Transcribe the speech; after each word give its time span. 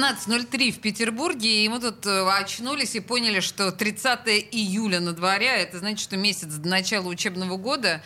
17.03 0.00 0.72
в 0.72 0.80
Петербурге, 0.80 1.64
и 1.64 1.68
мы 1.68 1.78
тут 1.80 2.06
э, 2.06 2.26
очнулись 2.30 2.94
и 2.94 3.00
поняли, 3.00 3.40
что 3.40 3.70
30 3.70 4.20
июля 4.50 4.98
на 5.00 5.12
дворе, 5.12 5.48
это 5.48 5.78
значит, 5.78 6.00
что 6.00 6.16
месяц 6.16 6.46
до 6.54 6.68
начала 6.68 7.06
учебного 7.06 7.56
года. 7.56 8.02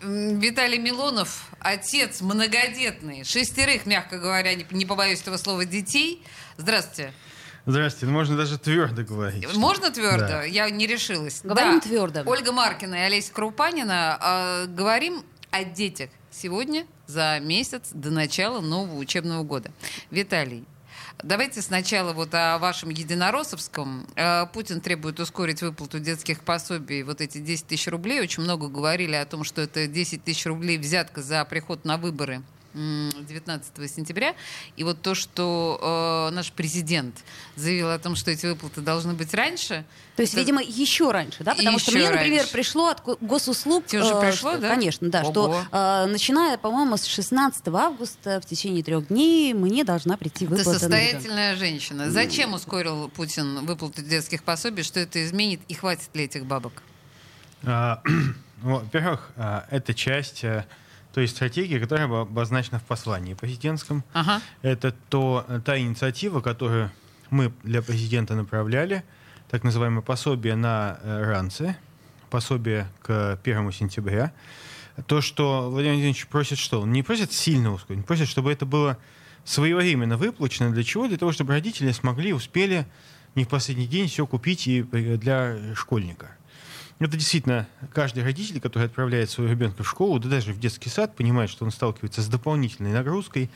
Виталий 0.00 0.78
Милонов, 0.78 1.48
отец 1.58 2.20
многодетный, 2.20 3.24
шестерых, 3.24 3.86
мягко 3.86 4.18
говоря, 4.18 4.54
не, 4.54 4.64
не 4.70 4.86
побоюсь 4.86 5.20
этого 5.20 5.36
слова, 5.36 5.64
детей. 5.64 6.22
Здравствуйте. 6.56 7.12
Здравствуйте, 7.66 8.06
ну 8.06 8.12
можно 8.12 8.36
даже 8.36 8.58
твердо 8.58 9.02
говорить. 9.02 9.54
Можно 9.56 9.90
твердо? 9.90 10.26
Да. 10.26 10.42
Я 10.44 10.70
не 10.70 10.86
решилась. 10.86 11.40
Говорим 11.42 11.74
Да. 11.74 11.80
твердо. 11.80 12.22
Ольга 12.24 12.52
Маркина 12.52 12.94
и 12.94 12.98
Олеся 13.00 13.32
Крупанина. 13.32 14.18
э, 14.20 14.66
говорим 14.68 15.22
о 15.50 15.64
детях 15.64 16.10
сегодня 16.30 16.86
за 17.06 17.38
месяц 17.40 17.90
до 17.92 18.10
начала 18.10 18.60
нового 18.60 18.96
учебного 18.96 19.42
года. 19.42 19.70
Виталий, 20.10 20.64
давайте 21.22 21.62
сначала 21.62 22.12
вот 22.12 22.34
о 22.34 22.58
вашем 22.58 22.90
единороссовском. 22.90 24.06
Э, 24.16 24.46
Путин 24.46 24.80
требует 24.80 25.20
ускорить 25.20 25.62
выплату 25.62 25.98
детских 25.98 26.40
пособий. 26.40 27.02
Вот 27.02 27.20
эти 27.20 27.38
10 27.38 27.66
тысяч 27.66 27.88
рублей. 27.88 28.20
Очень 28.20 28.42
много 28.42 28.68
говорили 28.68 29.14
о 29.14 29.26
том, 29.26 29.44
что 29.44 29.60
это 29.60 29.86
10 29.86 30.24
тысяч 30.24 30.46
рублей 30.46 30.78
взятка 30.78 31.22
за 31.22 31.44
приход 31.44 31.84
на 31.84 31.96
выборы 31.96 32.42
19 32.74 33.90
сентября. 33.90 34.34
И 34.76 34.84
вот 34.84 35.00
то, 35.02 35.14
что 35.14 36.28
э, 36.30 36.34
наш 36.34 36.52
президент 36.52 37.16
заявил 37.56 37.90
о 37.90 37.98
том, 37.98 38.16
что 38.16 38.30
эти 38.30 38.46
выплаты 38.46 38.80
должны 38.80 39.12
быть 39.14 39.32
раньше. 39.34 39.84
То 40.16 40.22
есть, 40.22 40.32
это- 40.34 40.40
видимо, 40.40 40.62
еще 40.62 41.10
раньше, 41.10 41.42
да? 41.44 41.54
Потому 41.54 41.78
что 41.78 41.90
Еще 41.90 42.00
мне, 42.00 42.10
например, 42.10 42.38
раньше. 42.40 42.52
пришло 42.52 42.88
от 42.88 43.02
го- 43.02 43.16
госуслуг... 43.20 43.86
Тебе 43.86 44.02
уже 44.02 44.14
э, 44.14 44.20
пришло, 44.20 44.52
что- 44.52 44.60
да? 44.60 44.68
Конечно, 44.68 45.08
да, 45.10 45.22
Ого. 45.22 45.30
что 45.32 45.64
э, 45.72 46.06
начиная, 46.06 46.58
по-моему, 46.58 46.96
с 46.96 47.04
16 47.04 47.68
августа 47.68 48.40
в 48.40 48.46
течение 48.46 48.82
трех 48.82 49.08
дней 49.08 49.54
мне 49.54 49.84
должна 49.84 50.16
прийти 50.16 50.46
Ты 50.46 50.54
выплата. 50.54 50.70
на 50.70 50.74
ребенка. 50.74 50.80
состоятельная 50.96 51.56
женщина. 51.56 52.10
Зачем 52.10 52.52
ускорил 52.54 53.08
Путин 53.08 53.64
выплату 53.64 54.02
детских 54.02 54.42
пособий? 54.42 54.82
Что 54.82 55.00
это 55.00 55.24
изменит? 55.24 55.60
И 55.68 55.74
хватит 55.74 56.08
ли 56.14 56.24
этих 56.24 56.44
бабок? 56.46 56.82
А, 57.64 58.02
ну, 58.62 58.78
Во-первых, 58.80 59.30
а, 59.36 59.66
это 59.70 59.94
часть 59.94 60.44
э, 61.12 61.14
той 61.14 61.28
стратегии, 61.28 61.78
которая 61.78 62.06
обозначена 62.06 62.78
в 62.78 62.82
послании 62.82 63.34
президентском. 63.34 64.04
Ага. 64.12 64.40
Это 64.62 64.94
то, 65.08 65.46
та 65.64 65.78
инициатива, 65.78 66.40
которую 66.40 66.90
мы 67.30 67.52
для 67.62 67.82
президента 67.82 68.34
направляли, 68.34 69.04
так 69.50 69.64
называемое 69.64 70.02
пособие 70.02 70.54
на 70.54 70.98
э, 71.02 71.22
ранцы, 71.24 71.76
пособие 72.30 72.88
к 73.02 73.38
1 73.42 73.72
сентября. 73.72 74.32
То, 75.06 75.20
что 75.20 75.70
Владимир 75.70 75.94
Владимирович 75.94 76.26
просит 76.26 76.58
что? 76.58 76.82
Он 76.82 76.92
не 76.92 77.02
просит 77.02 77.32
сильно 77.32 77.72
ускорить, 77.72 78.00
он 78.00 78.04
просит, 78.04 78.28
чтобы 78.28 78.52
это 78.52 78.66
было 78.66 78.98
своевременно 79.44 80.16
выплачено. 80.16 80.70
Для 80.70 80.84
чего? 80.84 81.08
Для 81.08 81.16
того, 81.16 81.32
чтобы 81.32 81.52
родители 81.52 81.92
смогли, 81.92 82.32
успели 82.32 82.86
не 83.34 83.44
в 83.44 83.48
последний 83.48 83.86
день 83.86 84.08
все 84.08 84.26
купить 84.26 84.66
и 84.66 84.84
э, 84.92 85.16
для 85.16 85.74
школьника. 85.74 86.36
Это 87.04 87.16
действительно 87.16 87.66
каждый 87.92 88.22
родитель, 88.22 88.60
который 88.60 88.84
отправляет 88.86 89.28
своего 89.28 89.50
ребенка 89.52 89.82
в 89.82 89.88
школу, 89.88 90.20
да 90.20 90.28
даже 90.28 90.52
в 90.52 90.60
детский 90.60 90.88
сад, 90.88 91.16
понимает, 91.16 91.50
что 91.50 91.64
он 91.64 91.72
сталкивается 91.72 92.22
с 92.22 92.28
дополнительной 92.28 92.92
нагрузкой. 92.92 93.50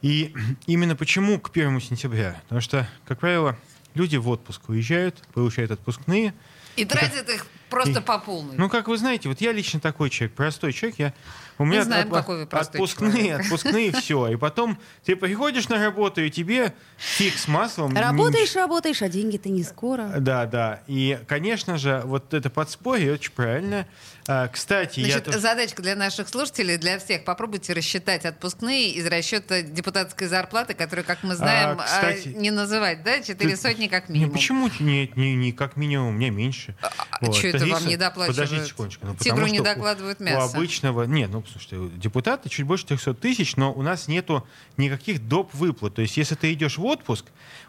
И 0.00 0.32
именно 0.66 0.96
почему 0.96 1.38
к 1.38 1.50
1 1.50 1.80
сентября? 1.82 2.40
Потому 2.44 2.62
что, 2.62 2.88
как 3.06 3.20
правило, 3.20 3.58
люди 3.94 4.16
в 4.16 4.28
отпуск 4.28 4.68
уезжают, 4.68 5.22
получают 5.34 5.70
отпускные. 5.70 6.32
И 6.76 6.84
тратят 6.86 7.28
их 7.28 7.46
просто 7.70 8.00
И- 8.00 8.02
по 8.02 8.18
полной. 8.18 8.56
Ну, 8.56 8.68
как 8.68 8.88
вы 8.88 8.96
знаете, 8.98 9.28
вот 9.28 9.40
я 9.40 9.52
лично 9.52 9.80
такой 9.80 10.10
человек, 10.10 10.34
простой 10.36 10.72
человек, 10.72 10.98
я 10.98 11.14
у 11.58 11.64
меня 11.64 11.82
знаем, 11.84 12.06
от- 12.08 12.20
какой 12.20 12.38
вы 12.38 12.46
простой 12.46 12.80
отпускные, 12.80 13.12
человек. 13.12 13.40
отпускные, 13.40 13.92
все. 13.92 14.28
И 14.28 14.36
потом 14.36 14.78
ты 15.04 15.16
приходишь 15.16 15.68
на 15.68 15.82
работу, 15.84 16.22
и 16.22 16.30
тебе 16.30 16.72
фиг 16.96 17.36
с 17.36 17.48
маслом. 17.48 17.96
Работаешь, 17.96 18.54
работаешь, 18.54 19.02
а 19.02 19.08
деньги-то 19.08 19.48
не 19.48 19.64
скоро. 19.64 20.14
Да, 20.18 20.46
да. 20.46 20.82
И, 20.86 21.18
конечно 21.26 21.76
же, 21.76 22.02
вот 22.04 22.32
это 22.32 22.48
подспорье 22.50 23.14
очень 23.14 23.32
правильно. 23.32 23.86
А, 24.30 24.46
Кстати, 24.48 25.00
я 25.00 25.06
Значит, 25.06 25.24
тоже- 25.24 25.38
задачка 25.40 25.82
для 25.82 25.96
наших 25.96 26.28
слушателей, 26.28 26.76
для 26.76 26.98
всех. 26.98 27.24
Попробуйте 27.24 27.72
рассчитать 27.72 28.24
отпускные 28.26 28.90
из 28.90 29.06
расчета 29.06 29.62
депутатской 29.62 30.26
зарплаты, 30.28 30.74
которую, 30.74 31.04
как 31.06 31.22
мы 31.22 31.34
знаем, 31.34 31.78
А, 31.80 31.84
кстати- 31.84 32.28
а, 32.36 32.38
не 32.38 32.50
называть, 32.50 33.02
да? 33.02 33.20
Четыре 33.20 33.56
Ты- 33.56 33.62
сотни 33.62 33.86
как 33.88 34.08
Не, 34.10 34.14
минимум. 34.20 34.34
почему 34.34 34.70
нет, 34.80 35.16
не, 35.16 35.34
не 35.34 35.52
как 35.52 35.76
минимум, 35.76 36.08
у 36.08 36.12
меня 36.12 36.30
меньше. 36.30 36.76
а 37.10 37.32
чё 37.32 37.48
это 37.48 37.57
вам 37.66 37.74
Триста- 37.76 37.88
не 37.88 37.96
доплачивают? 37.96 38.36
Подождите 38.36 38.66
секундочку. 38.66 39.06
Ну, 39.06 39.16
Тигру 39.16 39.46
не 39.46 39.54
что 39.54 39.62
у- 39.62 39.64
докладывают 39.64 40.20
У 40.20 40.24
мясо. 40.24 40.56
обычного... 40.56 41.02
Нет, 41.04 41.30
ну, 41.32 41.44
слушайте, 41.50 41.96
депутаты 41.96 42.48
чуть 42.48 42.66
больше 42.66 42.86
300 42.86 43.14
тысяч, 43.14 43.56
но 43.56 43.72
у 43.72 43.82
нас 43.82 44.08
нету 44.08 44.46
никаких 44.76 45.26
доп. 45.26 45.52
выплат. 45.54 45.94
То 45.94 46.02
есть, 46.02 46.16
если 46.16 46.34
ты 46.34 46.52
идешь 46.52 46.78
в 46.78 46.84
отпуск, 46.84 47.24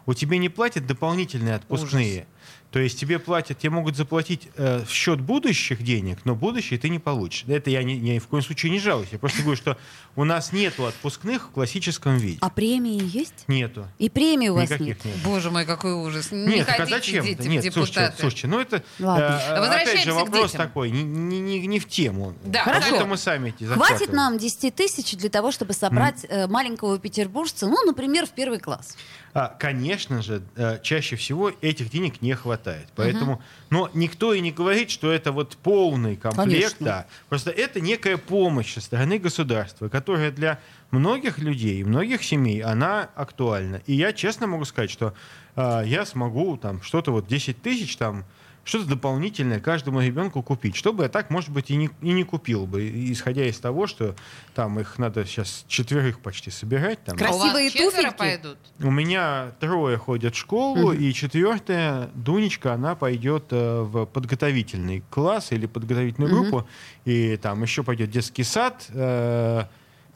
у 0.06 0.14
тебя 0.14 0.38
не 0.38 0.48
платят 0.48 0.86
дополнительные 0.86 1.54
отпускные. 1.56 2.26
То 2.70 2.78
есть 2.78 3.00
тебе 3.00 3.18
платят, 3.18 3.58
тебе 3.58 3.70
могут 3.70 3.96
заплатить 3.96 4.48
э, 4.56 4.84
в 4.86 4.90
счет 4.92 5.20
будущих 5.20 5.82
денег, 5.82 6.18
но 6.24 6.36
будущее 6.36 6.78
ты 6.78 6.88
не 6.88 7.00
получишь. 7.00 7.44
Это 7.48 7.68
я 7.68 7.82
ни, 7.82 7.94
ни 7.94 8.18
в 8.20 8.28
коем 8.28 8.44
случае 8.44 8.70
не 8.70 8.78
жалуюсь. 8.78 9.08
Я 9.10 9.18
просто 9.18 9.42
говорю, 9.42 9.56
что 9.56 9.76
у 10.14 10.22
нас 10.22 10.52
нету 10.52 10.86
отпускных 10.86 11.48
в 11.48 11.50
классическом 11.50 12.16
виде. 12.18 12.38
А 12.40 12.48
премии 12.48 13.00
есть? 13.02 13.44
Нету. 13.48 13.88
И 13.98 14.08
премии 14.08 14.50
у 14.50 14.54
вас 14.54 14.70
Никаких 14.70 14.86
нет. 14.86 15.04
нет. 15.04 15.16
Боже 15.24 15.50
мой, 15.50 15.66
какой 15.66 15.94
ужас. 15.94 16.30
Не 16.30 16.46
Нет, 16.46 16.66
так 16.68 16.78
а 16.80 16.86
зачем? 16.86 17.24
дети, 17.24 17.42
Нет, 17.48 17.72
слушайте, 17.72 18.00
депутаты. 18.00 18.20
слушайте, 18.20 18.46
ну 18.46 18.60
это 18.60 18.84
Ладно. 19.00 19.42
э, 19.48 19.80
опять 19.82 20.04
же 20.04 20.12
к 20.12 20.14
вопрос 20.14 20.52
детям. 20.52 20.66
такой, 20.66 20.90
не, 20.92 21.02
не, 21.02 21.40
не- 21.40 21.66
не 21.66 21.80
в 21.80 21.88
тему. 21.88 22.34
Да, 22.44 22.62
хорошо. 22.62 22.90
будто 22.92 23.06
мы 23.06 23.16
сами 23.16 23.48
эти 23.48 23.64
Хватит 23.64 24.12
нам 24.12 24.38
10 24.38 24.72
тысяч 24.76 25.16
для 25.16 25.28
того, 25.28 25.50
чтобы 25.50 25.72
собрать 25.72 26.24
э, 26.28 26.46
маленького 26.46 27.00
петербуржца, 27.00 27.66
ну, 27.66 27.84
например, 27.84 28.26
в 28.26 28.30
первый 28.30 28.60
класс. 28.60 28.96
А, 29.32 29.48
конечно 29.58 30.22
же, 30.22 30.42
э, 30.56 30.78
чаще 30.82 31.16
всего 31.16 31.52
этих 31.60 31.90
денег 31.90 32.22
не 32.22 32.34
хватает. 32.34 32.59
Поэтому, 32.96 33.42
но 33.70 33.90
никто 33.94 34.32
и 34.32 34.40
не 34.40 34.52
говорит, 34.52 34.90
что 34.90 35.10
это 35.10 35.32
вот 35.32 35.56
полный 35.56 36.16
комплект. 36.16 36.50
Конечно. 36.50 36.86
Да. 36.86 37.06
Просто 37.28 37.50
это 37.50 37.80
некая 37.80 38.16
помощь 38.16 38.74
со 38.74 38.80
стороны 38.80 39.18
государства, 39.18 39.88
которая 39.88 40.30
для 40.30 40.60
многих 40.90 41.38
людей, 41.38 41.82
многих 41.84 42.22
семей, 42.22 42.62
она 42.62 43.10
актуальна. 43.14 43.80
И 43.86 43.94
я 43.94 44.12
честно 44.12 44.46
могу 44.46 44.64
сказать, 44.64 44.90
что 44.90 45.14
а, 45.56 45.82
я 45.82 46.04
смогу 46.04 46.56
там 46.56 46.82
что-то 46.82 47.12
вот 47.12 47.26
10 47.26 47.62
тысяч 47.62 47.96
там 47.96 48.24
что-то 48.64 48.86
дополнительное 48.86 49.60
каждому 49.60 50.00
ребенку 50.00 50.42
купить, 50.42 50.76
чтобы 50.76 51.04
я 51.04 51.08
так, 51.08 51.30
может 51.30 51.50
быть, 51.50 51.70
и 51.70 51.76
не, 51.76 51.90
и 52.02 52.12
не 52.12 52.24
купил 52.24 52.66
бы, 52.66 52.88
исходя 53.10 53.44
из 53.44 53.58
того, 53.58 53.86
что 53.86 54.14
там 54.54 54.78
их 54.78 54.98
надо 54.98 55.24
сейчас 55.24 55.64
четверых 55.66 56.20
почти 56.20 56.50
собирать. 56.50 57.02
Там. 57.04 57.16
У 57.16 57.18
Красивые 57.18 57.70
четверо 57.70 57.90
туфельки? 57.90 58.16
пойдут? 58.16 58.58
У 58.80 58.90
меня 58.90 59.52
трое 59.60 59.96
ходят 59.96 60.34
в 60.34 60.38
школу, 60.38 60.92
и 60.92 61.12
четвертая, 61.12 62.10
Дунечка, 62.14 62.74
она 62.74 62.94
пойдет 62.94 63.46
э, 63.50 63.80
в 63.82 64.06
подготовительный 64.06 65.02
класс 65.10 65.52
или 65.52 65.66
подготовительную 65.66 66.30
группу, 66.30 66.68
и 67.04 67.36
там 67.36 67.62
еще 67.62 67.82
пойдет 67.82 68.10
детский 68.10 68.44
сад, 68.44 68.86
э, 68.90 69.64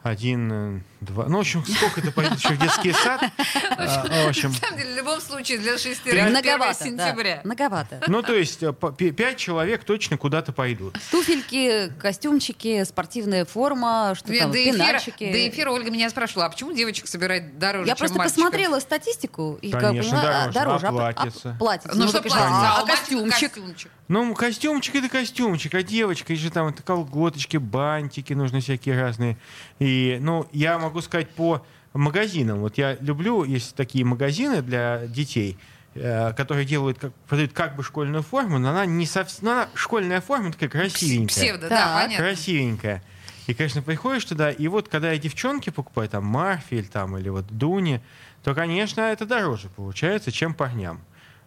один, 0.03 0.53
э, 0.53 0.81
два, 1.05 1.27
ну, 1.27 1.39
в 1.39 1.41
общем, 1.41 1.65
сколько 1.65 2.01
это 2.01 2.11
пойдет 2.13 2.39
еще 2.39 2.55
в 2.55 2.59
детский 2.59 2.93
сад, 2.93 3.23
А, 3.77 4.25
в 4.25 4.29
общем, 4.29 4.51
На 4.51 4.57
самом 4.57 4.79
деле, 4.79 4.93
в 4.93 4.97
любом 4.97 5.21
случае, 5.21 5.59
для 5.59 5.79
шестерых 5.79 6.23
1 6.23 6.31
Многовато, 6.31 6.79
да, 6.79 6.85
сентября. 6.85 7.41
многовато. 7.45 8.01
ну, 8.09 8.23
то 8.23 8.35
есть 8.35 8.63
э, 8.63 8.73
пять 8.73 9.37
человек 9.37 9.85
точно 9.85 10.17
куда-то 10.17 10.53
пойдут. 10.53 10.97
Туфельки, 11.11 11.93
костюмчики, 12.01 12.85
спортивная 12.85 13.45
форма, 13.45 14.15
что 14.17 14.29
там, 14.39 14.53
до, 14.53 14.63
эфира, 14.63 14.75
пенальчики. 14.75 15.33
до 15.33 15.49
эфира 15.49 15.71
Ольга 15.71 15.91
меня 15.91 16.09
спрашивала, 16.11 16.47
а 16.47 16.51
почему 16.51 16.73
девочек 16.73 17.07
собирать 17.07 17.59
дороже, 17.59 17.89
Я 17.89 17.95
чем 17.95 18.09
просто 18.09 18.19
посмотрела 18.19 18.81
статистику 18.81 19.59
и 19.61 19.71
как 19.71 19.83
Конечно, 19.83 20.19
поняла, 20.19 20.45
а, 20.45 20.49
дороже. 20.51 20.87
А 20.87 20.91
платьице? 20.93 21.57
платьице. 21.59 21.97
Ну, 21.97 22.09
что 22.09 22.19
конечно, 22.19 22.39
платье, 22.39 22.57
а, 22.57 22.77
а, 22.79 22.83
а 22.83 22.87
костюмчик? 22.87 23.53
костюмчик. 23.53 23.91
Ну, 24.09 24.35
костюмчик 24.35 24.95
это 24.97 25.09
костюмчик, 25.09 25.75
а 25.75 25.83
девочка 25.83 26.33
еще 26.33 26.51
там 26.51 26.69
это 26.69 26.83
колготочки, 26.83 27.57
бантики 27.57 28.33
нужны 28.35 28.61
всякие 28.61 29.01
разные. 29.01 29.39
И, 29.79 30.19
ну, 30.21 30.47
я 30.53 30.79
могу 30.79 30.94
сказать 31.01 31.31
по 31.31 31.65
магазинам. 31.93 32.61
Вот 32.61 32.79
я 32.79 32.97
люблю, 33.01 33.45
есть 33.45 33.75
такие 33.75 34.05
магазины 34.05 34.63
для 34.63 35.07
детей, 35.07 35.57
э, 35.95 36.33
которые 36.35 36.65
делают, 36.65 36.99
как, 36.99 37.13
продают 37.29 37.53
как 37.53 37.77
бы 37.77 37.83
школьную 37.83 38.23
форму, 38.23 38.59
но 38.59 38.71
она 38.71 38.87
не 38.87 39.07
совсем, 39.07 39.47
ну, 39.47 39.51
она 39.53 39.69
школьная 39.75 40.21
форма 40.21 40.53
такая 40.53 40.69
красивенькая. 40.69 41.37
Псевдо, 41.37 41.69
да, 41.69 42.01
понятно. 42.03 42.25
красивенькая. 42.25 43.03
И, 43.47 43.55
конечно, 43.55 43.83
приходишь 43.83 44.25
туда, 44.25 44.51
и 44.51 44.69
вот 44.69 44.89
когда 44.89 45.13
я 45.13 45.19
девчонки 45.19 45.71
покупаю, 45.71 46.09
там, 46.09 46.25
Марфель, 46.25 46.87
там, 46.87 47.17
или 47.19 47.29
вот 47.29 47.47
Дуни, 47.49 48.01
то, 48.43 48.55
конечно, 48.55 49.01
это 49.01 49.27
дороже 49.27 49.69
получается, 49.69 50.33
чем 50.33 50.55
парням. 50.55 51.01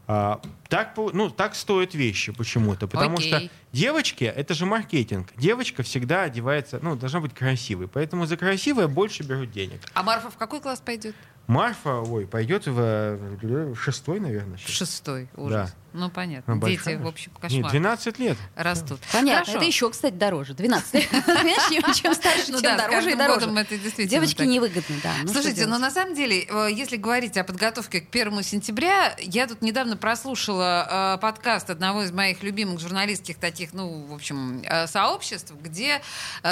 А, 0.09 0.41
так, 0.69 0.93
ну, 0.95 1.29
так 1.29 1.53
стоят 1.53 1.93
вещи 1.93 2.31
почему-то. 2.31 2.87
Потому 2.87 3.17
Окей. 3.17 3.29
что 3.29 3.49
девочки, 3.73 4.23
это 4.23 4.53
же 4.53 4.65
маркетинг. 4.65 5.27
Девочка 5.35 5.83
всегда 5.83 6.23
одевается, 6.23 6.79
ну, 6.81 6.95
должна 6.95 7.19
быть 7.19 7.33
красивой. 7.33 7.89
Поэтому 7.89 8.25
за 8.25 8.37
красивое 8.37 8.87
больше 8.87 9.23
берут 9.23 9.51
денег. 9.51 9.81
А 9.93 10.03
Марфа 10.03 10.29
в 10.29 10.37
какой 10.37 10.61
класс 10.61 10.79
пойдет? 10.79 11.13
Марфа, 11.47 12.01
ой, 12.01 12.27
пойдет 12.27 12.67
в, 12.67 12.77
э, 12.77 13.71
в 13.73 13.75
шестой, 13.77 14.19
наверное. 14.19 14.57
Сейчас. 14.57 14.71
шестой. 14.75 15.29
Ужас. 15.37 15.69
Да. 15.71 15.75
Ну, 15.93 16.09
понятно. 16.09 16.55
Ну, 16.55 16.61
Дети, 16.61 16.75
большая. 16.77 16.99
в 16.99 17.07
общем, 17.07 17.31
Нет, 17.31 17.41
кошмар. 17.41 17.71
12 17.71 18.19
лет. 18.19 18.37
Растут. 18.55 18.99
Понятно, 19.13 19.45
Хорошо. 19.45 19.57
это 19.57 19.65
еще, 19.65 19.89
кстати, 19.89 20.13
дороже. 20.13 20.53
12 20.53 20.93
лет. 20.93 21.09
Понимаешь, 21.25 21.95
чем- 21.97 22.13
старше, 22.13 22.51
Ну 22.51 22.59
тем 22.59 22.75
дороже 22.77 23.11
и 23.11 23.15
дороже. 23.15 23.39
годом 23.39 23.57
это 23.57 23.77
действительно 23.77 24.09
Девочки 24.09 24.37
так. 24.39 24.47
невыгодны, 24.47 24.95
да. 25.01 25.13
Ну, 25.23 25.29
Слушайте, 25.31 25.61
но 25.61 25.77
делать? 25.77 25.81
на 25.81 25.91
самом 25.91 26.13
деле, 26.15 26.41
э, 26.43 26.67
если 26.71 26.97
говорить 26.97 27.37
о 27.37 27.43
подготовке 27.45 28.01
к 28.01 28.09
первому 28.09 28.41
сентября, 28.43 29.15
я 29.19 29.47
тут 29.47 29.61
недавно 29.61 29.95
прослушала 29.95 31.15
э, 31.15 31.21
подкаст 31.21 31.69
одного 31.69 32.03
из 32.03 32.11
моих 32.11 32.43
любимых 32.43 32.79
журналистских 32.81 33.37
таких, 33.37 33.73
ну, 33.73 34.05
в 34.05 34.13
общем, 34.13 34.63
сообществ, 34.87 35.53
где 35.61 36.01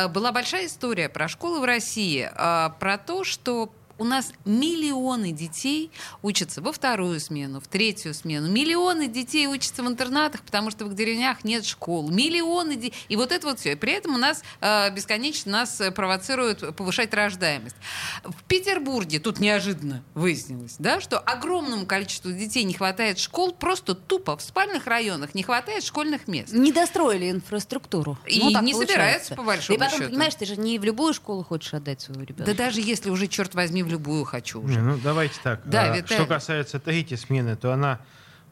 была 0.09 0.31
большая 0.31 0.67
история 0.67 1.09
про 1.09 1.27
школы 1.27 1.59
в 1.59 1.65
России, 1.65 2.29
про 2.33 2.97
то, 3.05 3.23
что 3.25 3.71
у 3.97 4.03
нас 4.03 4.31
миллионы 4.45 5.31
детей 5.31 5.91
учатся 6.21 6.61
во 6.61 6.71
вторую 6.71 7.19
смену, 7.19 7.59
в 7.61 7.67
третью 7.67 8.13
смену. 8.13 8.49
Миллионы 8.49 9.07
детей 9.07 9.47
учатся 9.47 9.83
в 9.83 9.87
интернатах, 9.87 10.41
потому 10.41 10.71
что 10.71 10.85
в 10.85 10.89
их 10.89 10.95
деревнях 10.95 11.43
нет 11.43 11.65
школ. 11.65 12.09
Миллионы 12.09 12.75
детей. 12.75 12.93
И 13.09 13.15
вот 13.15 13.31
это 13.31 13.47
вот 13.47 13.59
все. 13.59 13.73
И 13.73 13.75
при 13.75 13.93
этом 13.93 14.15
у 14.15 14.17
нас 14.17 14.43
э, 14.61 14.89
бесконечно 14.93 15.51
нас 15.51 15.79
э, 15.81 15.91
провоцируют 15.91 16.75
повышать 16.75 17.13
рождаемость. 17.13 17.75
В 18.23 18.43
Петербурге 18.43 19.19
тут 19.19 19.39
неожиданно 19.39 20.03
выяснилось, 20.13 20.75
да, 20.79 20.99
что 20.99 21.19
огромному 21.19 21.85
количеству 21.85 22.31
детей 22.31 22.63
не 22.63 22.73
хватает 22.73 23.19
школ, 23.19 23.53
просто 23.53 23.95
тупо 23.95 24.35
в 24.37 24.41
спальных 24.41 24.87
районах 24.87 25.35
не 25.35 25.43
хватает 25.43 25.83
школьных 25.83 26.27
мест. 26.27 26.53
Не 26.53 26.71
достроили 26.71 27.31
инфраструктуру. 27.31 28.17
И 28.27 28.39
Ну, 28.39 28.49
не 28.49 28.73
получается. 28.73 28.79
собираются, 28.87 29.35
по 29.35 29.43
большому 29.43 29.77
И 29.77 29.79
потом, 29.79 29.99
счету. 29.99 30.09
понимаешь, 30.11 30.35
ты 30.35 30.45
же 30.45 30.57
не 30.57 30.79
в 30.79 30.83
любую 30.83 31.13
школу 31.13 31.43
хочешь 31.43 31.73
отдать 31.73 32.01
своего 32.01 32.23
ребенка. 32.23 32.43
Да 32.45 32.53
даже 32.53 32.81
если 32.81 33.09
уже, 33.09 33.27
черт 33.27 33.55
возьми, 33.55 33.83
в 33.85 33.87
любую 33.87 34.25
хочу 34.25 34.61
уже. 34.61 34.75
Не, 34.75 34.81
ну 34.81 34.97
давайте 34.97 35.35
так. 35.43 35.61
Да, 35.65 35.83
А, 35.93 35.97
Виталий. 35.97 36.21
Что 36.21 36.25
касается 36.25 36.79
третьей 36.79 37.17
смены, 37.17 37.55
то 37.55 37.71
она 37.73 37.99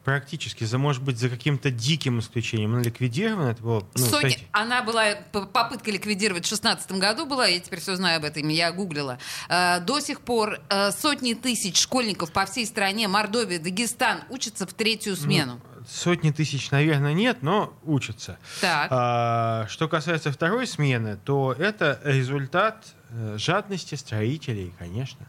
практически, 0.04 0.64
за 0.64 0.78
может 0.78 1.02
быть, 1.02 1.18
за 1.18 1.28
каким-то 1.28 1.70
диким 1.70 2.20
исключением, 2.20 2.74
она 2.74 2.82
ликвидирована. 2.82 3.48
Это 3.50 3.62
было, 3.62 3.86
ну, 3.94 4.04
знаете, 4.04 4.40
Она 4.52 4.82
была, 4.82 5.14
попытка 5.32 5.90
ликвидировать 5.90 6.44
в 6.44 6.48
2016 6.48 6.92
году 6.92 7.26
была, 7.26 7.46
я 7.46 7.58
теперь 7.58 7.80
все 7.80 7.96
знаю 7.96 8.18
об 8.18 8.24
этом, 8.24 8.48
я 8.48 8.70
гуглила. 8.72 9.18
Э, 9.48 9.80
До 9.80 10.00
сих 10.00 10.20
пор 10.20 10.60
э, 10.68 10.90
сотни 10.92 11.34
тысяч 11.34 11.80
школьников 11.80 12.32
по 12.32 12.44
всей 12.44 12.66
стране, 12.66 13.08
Мордовия, 13.08 13.58
Дагестан, 13.58 14.20
учатся 14.28 14.66
в 14.66 14.74
третью 14.74 15.16
смену. 15.16 15.60
Сотни 15.88 16.30
тысяч, 16.30 16.70
наверное, 16.70 17.12
нет, 17.12 17.38
но 17.42 17.72
учатся. 17.84 18.38
Так. 18.60 18.88
А, 18.90 19.66
что 19.68 19.88
касается 19.88 20.32
второй 20.32 20.66
смены, 20.66 21.18
то 21.24 21.52
это 21.58 22.00
результат 22.04 22.86
э, 23.10 23.36
жадности 23.38 23.94
строителей, 23.94 24.72
конечно. 24.78 25.26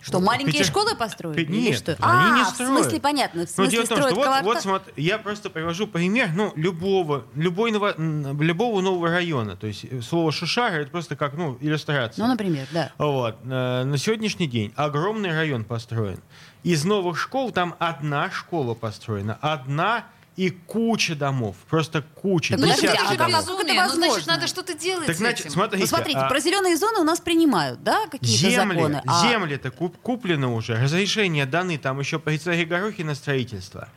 Что, 0.00 0.18
Вот, 0.18 0.26
маленькие 0.26 0.52
Питер- 0.52 0.66
школы 0.66 0.94
построили? 0.94 1.44
Пи- 1.44 1.52
или 1.52 1.60
нет, 1.70 1.78
что? 1.78 1.96
они 1.98 2.32
не 2.36 2.42
а, 2.42 2.44
в 2.44 2.48
строят. 2.50 2.72
смысле, 2.82 3.00
понятно. 3.00 3.44
В 3.46 3.50
смысле, 3.50 3.78
том, 3.78 3.86
строят 3.86 4.10
что 4.12 4.30
вот, 4.30 4.42
вот 4.44 4.60
смотри, 4.62 4.92
я 5.02 5.18
просто 5.18 5.50
привожу 5.50 5.88
пример, 5.88 6.30
ну, 6.32 6.52
любого, 6.54 7.24
любой, 7.34 7.72
ново- 7.72 7.94
любого 7.98 8.80
нового 8.82 9.08
района. 9.10 9.56
То 9.56 9.66
есть 9.66 9.84
э, 9.84 10.00
слово 10.02 10.30
Шишара 10.30 10.74
это 10.74 10.90
просто 10.92 11.16
как, 11.16 11.34
ну, 11.34 11.58
иллюстрация. 11.60 12.22
Ну, 12.24 12.30
например, 12.30 12.68
да. 12.72 12.92
Вот. 12.98 13.36
э, 13.42 13.82
На 13.84 13.98
сегодняшний 13.98 14.46
день 14.46 14.72
огромный 14.76 15.30
район 15.32 15.64
построен. 15.64 16.20
Из 16.66 16.84
новых 16.84 17.16
школ 17.16 17.52
там 17.52 17.76
одна 17.78 18.28
школа 18.28 18.74
построена. 18.74 19.38
Одна 19.40 20.04
и 20.34 20.50
куча 20.50 21.14
домов. 21.14 21.54
Просто 21.70 22.02
куча. 22.02 22.54
Так, 22.54 22.60
подождите, 22.62 22.88
десятки 22.88 23.04
а 23.04 23.08
как- 23.10 23.18
домов. 23.18 23.46
как 23.46 23.54
это 23.60 23.66
Безумие. 23.68 23.74
Ну, 23.84 23.94
значит, 23.94 24.00
возможно? 24.14 24.32
надо 24.32 24.46
что-то 24.48 24.74
делать 24.74 25.06
Так 25.06 25.16
значит, 25.16 25.52
смотрите, 25.52 25.84
Ну, 25.84 25.86
смотрите, 25.86 26.18
а 26.18 26.28
про 26.28 26.40
зеленые 26.40 26.76
зоны 26.76 26.98
у 26.98 27.04
нас 27.04 27.20
принимают, 27.20 27.84
да, 27.84 28.08
какие-то 28.08 28.50
земли, 28.50 28.76
законы. 28.78 29.02
А 29.06 29.28
земли-то 29.28 29.68
куп- 29.70 29.96
куплены 30.02 30.48
уже, 30.48 30.74
разрешения 30.74 31.46
даны, 31.46 31.78
там 31.78 32.00
еще 32.00 32.18
царе 32.18 32.64
Горохе 32.64 33.04
на 33.04 33.14
строительство. 33.14 33.88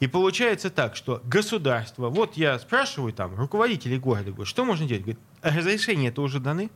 И 0.00 0.08
получается 0.08 0.68
так, 0.68 0.96
что 0.96 1.22
государство, 1.22 2.08
вот 2.08 2.36
я 2.36 2.58
спрашиваю 2.58 3.12
там 3.12 3.36
руководителей 3.36 3.98
города, 3.98 4.32
говорю, 4.32 4.46
что 4.46 4.64
можно 4.64 4.84
делать? 4.86 5.04
Говорит, 5.04 5.20
«А 5.42 5.50
разрешения 5.56 6.08
это 6.08 6.22
уже 6.22 6.40
даны, 6.40 6.70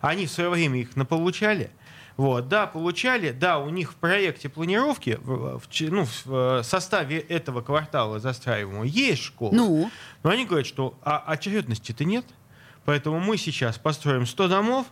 они 0.00 0.26
в 0.26 0.30
свое 0.32 0.48
время 0.48 0.80
их 0.80 0.96
наполучали, 0.96 1.70
вот, 2.16 2.48
да, 2.48 2.66
получали, 2.66 3.32
да, 3.32 3.58
у 3.58 3.70
них 3.70 3.92
в 3.92 3.96
проекте 3.96 4.48
планировки, 4.48 5.18
в, 5.22 5.58
в 5.58 5.68
ну, 5.80 6.04
в 6.04 6.58
э, 6.58 6.62
составе 6.62 7.18
этого 7.18 7.60
квартала 7.60 8.20
застраиваемого 8.20 8.84
есть 8.84 9.22
школа. 9.22 9.52
Ну, 9.52 9.90
Но 10.22 10.30
они 10.30 10.44
говорят, 10.44 10.66
что 10.66 10.96
а, 11.02 11.18
очередности-то 11.26 12.04
нет. 12.04 12.24
Поэтому 12.84 13.18
мы 13.18 13.36
сейчас 13.36 13.78
построим 13.78 14.26
100 14.26 14.48
домов, 14.48 14.86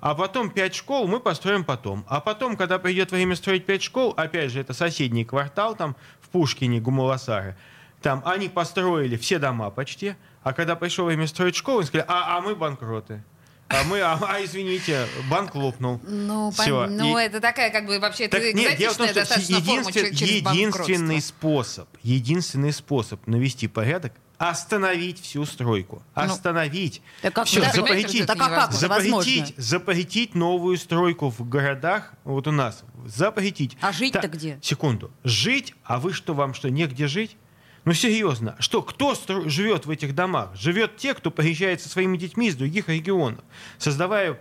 а 0.00 0.14
потом 0.14 0.50
5 0.50 0.74
школ 0.74 1.08
мы 1.08 1.20
построим 1.20 1.64
потом. 1.64 2.04
А 2.06 2.20
потом, 2.20 2.56
когда 2.56 2.78
придет 2.78 3.12
время 3.12 3.34
строить 3.36 3.64
5 3.64 3.82
школ, 3.82 4.14
опять 4.16 4.50
же, 4.50 4.60
это 4.60 4.74
соседний 4.74 5.24
квартал, 5.24 5.74
там 5.74 5.96
в 6.20 6.28
Пушкине, 6.28 6.80
Гумаласары, 6.80 7.56
там 8.02 8.22
они 8.26 8.48
построили 8.48 9.16
все 9.16 9.38
дома 9.38 9.70
почти, 9.70 10.16
а 10.42 10.52
когда 10.52 10.76
пришло 10.76 11.06
время 11.06 11.26
строить 11.26 11.56
школу, 11.56 11.78
они 11.78 11.86
сказали, 11.86 12.06
а, 12.08 12.36
а 12.36 12.40
мы 12.40 12.54
банкроты. 12.54 13.22
А 13.68 13.84
мы, 13.84 14.00
а, 14.00 14.18
а, 14.20 14.42
извините, 14.42 15.06
банк 15.30 15.54
лопнул. 15.54 16.00
Ну, 16.06 16.50
Всё. 16.52 16.86
ну 16.86 17.18
И- 17.18 17.22
это 17.22 17.40
такая, 17.40 17.70
как 17.70 17.86
бы, 17.86 17.98
вообще, 17.98 18.24
это 18.24 18.40
Так 18.40 18.54
нет, 18.54 18.78
дело 18.78 18.94
в 18.94 18.96
том, 18.96 19.08
что 19.08 19.20
единствен- 19.20 20.12
единственный 20.14 21.20
способ, 21.20 21.88
единственный 22.02 22.72
способ 22.72 23.26
навести 23.26 23.68
порядок 23.68 24.12
остановить 24.38 25.20
всю 25.20 25.44
стройку. 25.44 26.02
Остановить. 26.14 27.02
Ну, 27.04 27.28
Так 27.28 27.34
как 27.34 27.46
Всё, 27.46 27.60
вы- 27.60 27.66
так- 27.66 27.74
запретить, 27.74 28.26
так 28.26 28.36
а 28.40 28.48
как 28.48 28.68
это 28.70 28.78
запретить, 28.78 29.54
запретить 29.56 30.34
новую 30.34 30.78
стройку 30.78 31.28
в 31.30 31.46
городах, 31.48 32.14
вот 32.24 32.46
у 32.46 32.52
нас, 32.52 32.84
запретить. 33.04 33.76
А 33.80 33.92
жить-то 33.92 34.20
Та- 34.22 34.28
где? 34.28 34.58
Секунду. 34.62 35.10
Жить? 35.24 35.74
А 35.82 35.98
вы 35.98 36.12
что, 36.12 36.34
вам 36.34 36.54
что, 36.54 36.70
негде 36.70 37.06
жить? 37.08 37.36
Ну, 37.88 37.94
серьезно. 37.94 38.54
Что, 38.58 38.82
кто 38.82 39.16
живет 39.46 39.86
в 39.86 39.90
этих 39.90 40.14
домах? 40.14 40.54
Живет 40.54 40.98
те, 40.98 41.14
кто 41.14 41.30
приезжает 41.30 41.80
со 41.80 41.88
своими 41.88 42.18
детьми 42.18 42.48
из 42.48 42.54
других 42.54 42.90
регионов, 42.90 43.42
создавая 43.78 44.38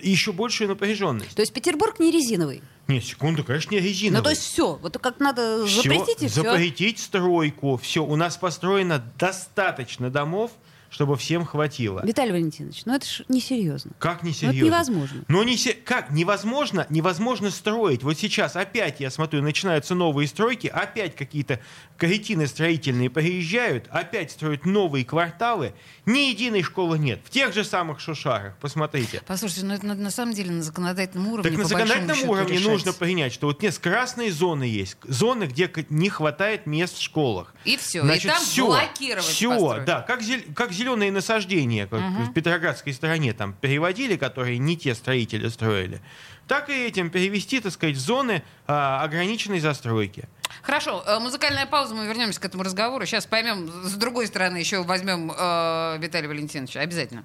еще 0.00 0.32
большую 0.32 0.68
напряженность. 0.68 1.34
то 1.34 1.42
есть 1.42 1.52
Петербург 1.52 1.98
не 1.98 2.12
резиновый. 2.12 2.62
Нет, 2.86 3.04
секунду, 3.04 3.42
конечно, 3.42 3.72
не 3.72 3.80
резиновый. 3.80 4.18
Ну, 4.18 4.22
то 4.22 4.30
есть 4.30 4.42
все. 4.42 4.76
Вот 4.76 4.96
как 4.98 5.18
надо 5.18 5.66
запретить 5.66 6.22
и 6.22 6.28
все. 6.28 6.42
запретить 6.42 7.00
стройку. 7.00 7.78
Все, 7.78 8.04
у 8.04 8.14
нас 8.14 8.36
построено 8.36 9.04
достаточно 9.18 10.08
домов, 10.08 10.52
чтобы 10.94 11.16
всем 11.16 11.44
хватило. 11.44 12.00
Виталий 12.06 12.30
Валентинович, 12.30 12.82
ну 12.84 12.94
это 12.94 13.04
ж 13.04 13.22
несерьезно. 13.28 13.90
Как 13.98 14.22
Ну, 14.22 14.28
несерьезно? 14.28 14.56
это 14.58 14.66
невозможно. 14.66 15.24
Но 15.26 15.42
не 15.42 15.56
се- 15.56 15.72
как 15.74 16.10
невозможно, 16.12 16.86
невозможно 16.88 17.50
строить. 17.50 18.04
Вот 18.04 18.16
сейчас 18.16 18.54
опять 18.54 19.00
я 19.00 19.10
смотрю, 19.10 19.42
начинаются 19.42 19.96
новые 19.96 20.28
стройки, 20.28 20.68
опять 20.68 21.16
какие-то 21.16 21.58
каретины 21.96 22.46
строительные 22.46 23.10
приезжают, 23.10 23.88
опять 23.90 24.30
строят 24.30 24.64
новые 24.66 25.04
кварталы. 25.04 25.74
Ни 26.06 26.30
единой 26.30 26.62
школы 26.62 26.96
нет. 26.96 27.20
В 27.24 27.30
тех 27.30 27.52
же 27.52 27.64
самых 27.64 27.98
Шушарах, 27.98 28.56
посмотрите. 28.58 29.20
Послушайте, 29.26 29.66
ну 29.66 29.74
это 29.74 29.86
на, 29.86 29.94
на 29.94 30.10
самом 30.10 30.32
деле 30.32 30.52
на 30.52 30.62
законодательном 30.62 31.26
уровне. 31.28 31.50
Так 31.50 31.58
на 31.58 31.64
законодательном 31.64 32.28
уровне 32.30 32.56
решать. 32.58 32.68
нужно 32.70 32.92
принять, 32.92 33.32
что 33.32 33.48
вот 33.48 33.60
нет, 33.62 33.76
красные 33.78 34.30
зоны 34.30 34.62
есть, 34.62 34.96
зоны, 35.02 35.44
где 35.44 35.68
не 35.90 36.08
хватает 36.08 36.66
мест 36.66 36.96
в 36.98 37.02
школах. 37.02 37.52
И 37.64 37.76
все. 37.76 38.04
и 38.04 38.20
там 38.20 38.40
всё, 38.40 38.66
блокировать 38.66 39.24
всё, 39.24 39.50
постройку. 39.50 39.86
да, 39.86 40.00
как, 40.02 40.20
зел- 40.22 40.52
как 40.54 40.70
зеленые 40.84 41.10
насаждения, 41.10 41.86
как 41.86 42.00
в 42.00 42.32
Петроградской 42.32 42.92
стороне 42.92 43.32
там 43.32 43.54
переводили, 43.54 44.16
которые 44.16 44.58
не 44.58 44.76
те 44.76 44.94
строители 44.94 45.48
строили, 45.48 46.00
так 46.46 46.68
и 46.68 46.86
этим 46.86 47.08
перевести, 47.08 47.60
так 47.60 47.72
сказать, 47.72 47.96
зоны 47.96 48.42
а, 48.66 49.02
ограниченной 49.02 49.60
застройки. 49.60 50.28
Хорошо, 50.62 51.02
э, 51.06 51.18
музыкальная 51.18 51.64
пауза, 51.64 51.94
мы 51.94 52.06
вернемся 52.06 52.38
к 52.38 52.44
этому 52.44 52.62
разговору. 52.62 53.06
Сейчас 53.06 53.24
поймем, 53.24 53.70
с 53.82 53.94
другой 53.94 54.26
стороны 54.26 54.58
еще 54.58 54.82
возьмем 54.82 55.32
э, 55.34 55.98
Виталия 55.98 56.28
Валентиновича. 56.28 56.80
Обязательно. 56.80 57.24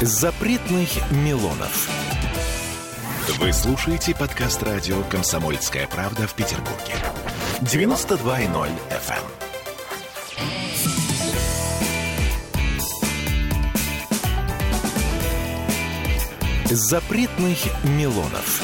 Запретных 0.00 0.88
Милонов. 1.10 1.90
Вы 3.38 3.52
слушаете 3.52 4.14
подкаст 4.14 4.62
радио 4.62 5.02
«Комсомольская 5.04 5.86
правда» 5.86 6.26
в 6.26 6.34
Петербурге. 6.34 6.94
92.0 7.62 8.68
FM. 8.90 9.24
Запретных 16.66 17.58
Милонов. 17.84 18.62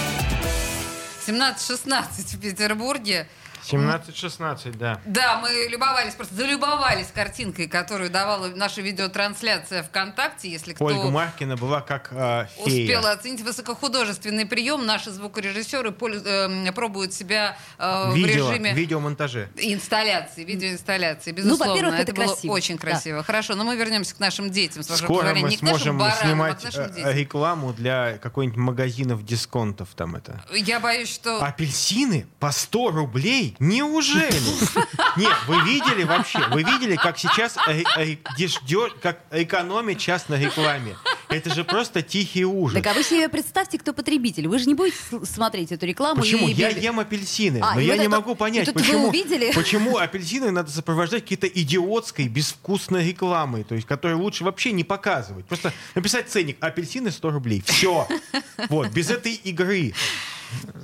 17-16 1.27 2.37
в 2.37 2.41
Петербурге. 2.41 3.29
17-16, 3.73 4.77
да. 4.77 5.01
Да, 5.05 5.39
мы 5.41 5.69
любовались, 5.71 6.15
просто 6.15 6.35
залюбовались 6.35 7.09
картинкой, 7.15 7.67
которую 7.69 8.11
давала 8.11 8.49
наша 8.49 8.81
видеотрансляция 8.81 9.83
ВКонтакте, 9.83 10.51
если 10.51 10.73
кто... 10.73 10.85
Ольга 10.85 11.11
Маркина 11.11 11.57
была 11.57 11.81
как 11.81 12.09
э, 12.13 12.47
фея. 12.65 12.85
Успела 12.85 13.13
оценить 13.13 13.43
высокохудожественный 13.43 14.47
прием. 14.47 14.85
Наши 14.87 15.11
звукорежиссеры 15.11 15.91
полю- 15.91 16.23
э, 16.25 16.73
пробуют 16.73 17.13
себя 17.13 17.57
э, 17.79 18.13
Видео, 18.15 18.47
в 18.47 18.51
режиме 18.51 18.75
видеомонтаже. 18.75 19.49
инсталляции, 19.57 20.45
видеоинсталляции. 20.45 21.33
Безусловно, 21.33 21.65
Ну, 21.67 21.71
во-первых, 21.73 22.01
это 22.01 22.15
было 22.15 22.27
красиво. 22.27 22.53
очень 22.53 22.77
Да. 22.77 22.81
красиво. 22.83 23.23
Хорошо, 23.23 23.55
но 23.55 23.65
мы 23.65 23.77
вернемся 23.77 24.15
к 24.15 24.21
нашим 24.21 24.51
детям, 24.51 24.83
с 24.83 24.89
вашего 24.91 25.07
Скоро 25.07 25.35
мы 25.35 25.51
Не 25.51 25.57
сможем 25.57 25.99
баранам, 25.99 26.19
а 26.21 26.27
снимать 26.27 26.61
детям. 26.95 27.11
рекламу 27.11 27.73
для 27.73 28.19
какой-нибудь 28.19 28.59
магазинов 28.59 29.25
дисконтов 29.25 29.89
там 29.97 30.17
это. 30.17 30.43
Я 30.53 30.81
боюсь, 30.81 31.13
что... 31.13 31.43
Апельсины 31.43 32.27
по 32.39 32.51
100 32.53 32.91
рублей? 32.91 33.57
Неужели? 33.61 34.33
Нет, 35.17 35.37
вы 35.47 35.61
видели 35.65 36.05
вообще? 36.05 36.39
Вы 36.51 36.63
видели, 36.63 36.97
как 36.97 37.19
сейчас 37.19 37.57
э, 37.69 37.83
э, 37.99 38.17
как 39.03 39.21
экономят 39.31 40.01
сейчас 40.01 40.31
на 40.31 40.37
рекламе? 40.37 40.97
Это 41.29 41.55
же 41.55 41.63
просто 41.63 42.01
тихий 42.01 42.47
ужас. 42.47 42.83
Так 42.83 42.91
а 42.91 42.95
вы 42.97 43.05
себе 43.05 43.29
представьте, 43.29 43.79
кто 43.79 43.93
потребитель. 43.93 44.49
Вы 44.49 44.59
же 44.59 44.67
не 44.67 44.75
будете 44.75 44.97
смотреть 45.25 45.73
эту 45.73 45.85
рекламу 45.85 46.23
Почему? 46.23 46.49
и... 46.49 46.53
Я 46.53 46.71
ем 46.71 46.99
апельсины, 47.01 47.61
А, 47.63 47.75
но 47.75 47.81
я 47.81 47.93
вот 47.93 47.99
не 47.99 48.07
это- 48.07 48.11
могу 48.11 48.35
понять, 48.35 48.73
почему, 48.73 49.13
почему 49.55 49.99
апельсины 49.99 50.51
надо 50.51 50.71
сопровождать 50.71 51.23
какой-то 51.25 51.47
идиотской, 51.47 52.29
безвкусной 52.29 53.07
рекламой, 53.09 53.65
то 53.65 53.75
есть, 53.75 53.87
которую 53.87 54.21
лучше 54.21 54.43
вообще 54.43 54.73
не 54.73 54.85
показывать. 54.85 55.45
Просто 55.47 55.73
написать 55.95 56.31
ценник, 56.31 56.57
апельсины 56.61 57.11
100 57.11 57.31
рублей. 57.31 57.63
Все. 57.67 58.09
Вот, 58.71 58.89
без 58.89 59.11
этой 59.11 59.35
игры. 59.35 59.93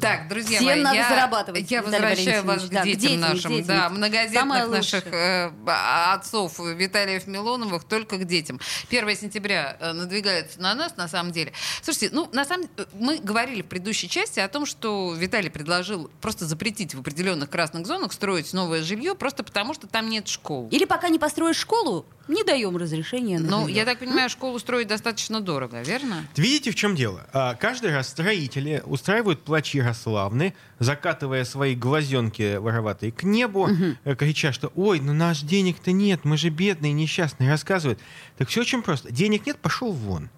Так, 0.01 0.29
друзья 0.29 0.59
Всем 0.59 0.69
мои, 0.69 0.83
надо 0.83 0.97
я, 0.97 1.09
зарабатывать, 1.09 1.71
я 1.71 1.81
Виталий 1.81 2.09
возвращаю 2.09 2.45
вас 2.45 2.65
к 2.65 2.69
Да, 2.69 2.83
к 2.83 2.85
детям, 2.85 3.01
детям, 3.01 3.19
к 3.19 3.21
нашим, 3.35 3.51
детям. 3.53 3.67
да, 3.67 3.89
многодетных 3.89 4.41
Самое 4.41 4.67
наших 4.67 5.07
э, 5.07 5.53
а- 5.67 6.15
отцов 6.15 6.59
Виталиев 6.59 7.27
Милоновых 7.27 7.85
только 7.85 8.19
к 8.19 8.25
детям. 8.25 8.61
1 8.91 9.17
сентября 9.17 9.77
э, 9.81 9.93
надвигается 9.93 10.61
на 10.61 10.75
нас, 10.75 10.97
на 10.97 11.09
самом 11.09 11.33
деле. 11.33 11.53
Слушайте, 11.83 12.11
ну, 12.13 12.29
на 12.33 12.45
самом 12.45 12.69
э, 12.77 12.85
мы 12.95 13.19
говорили 13.19 13.63
в 13.63 13.67
предыдущей 13.67 14.09
части 14.09 14.39
о 14.39 14.49
том, 14.49 14.67
что 14.67 15.15
Виталий 15.15 15.51
предложил 15.51 16.11
просто 16.21 16.47
запретить 16.47 16.95
в 16.95 17.01
определенных 17.01 17.51
красных 17.51 17.87
зонах 17.87 18.13
строить 18.13 18.53
новое 18.53 18.83
жилье, 18.83 19.15
просто 19.15 19.43
потому 19.43 19.75
что 19.75 19.87
там 19.87 20.09
нет 20.09 20.29
школ. 20.29 20.69
Или 20.71 20.85
пока 20.85 21.09
не 21.09 21.19
построишь 21.19 21.57
школу, 21.57 22.07
не 22.29 22.43
даем 22.45 22.77
разрешения 22.77 23.39
на 23.39 23.51
Ну, 23.51 23.69
я 23.69 23.85
так 23.85 23.99
понимаю, 23.99 24.29
школу 24.29 24.59
строить 24.59 24.89
достаточно 24.89 25.41
дорого, 25.41 25.83
верно? 25.83 26.27
Видите, 26.37 26.71
в 26.71 26.75
чем 26.75 26.95
дело? 26.97 27.27
А, 27.33 27.55
Каждый 27.55 27.93
раз 27.93 28.09
строители 28.09 28.83
устраивают 28.85 29.43
плачи 29.45 29.77
Ярославны, 29.79 30.55
закатывая 30.79 31.45
свои 31.45 31.75
глазенки 31.75 32.57
вороватые 32.57 33.13
к 33.13 33.23
небу, 33.23 33.69
э, 34.05 34.15
крича, 34.15 34.53
что 34.53 34.73
«Ой, 34.77 35.01
ну 35.01 35.13
наш 35.13 35.41
денег-то 35.41 35.93
нет, 35.93 36.21
мы 36.25 36.37
же 36.37 36.49
бедные, 36.49 36.93
несчастные», 36.93 37.51
рассказывают. 37.51 37.99
Так 38.39 38.49
все 38.49 38.61
очень 38.61 38.83
просто. 38.83 39.13
Денег 39.13 39.47
нет, 39.47 39.59
пошел 39.59 39.93
вон. 39.93 40.29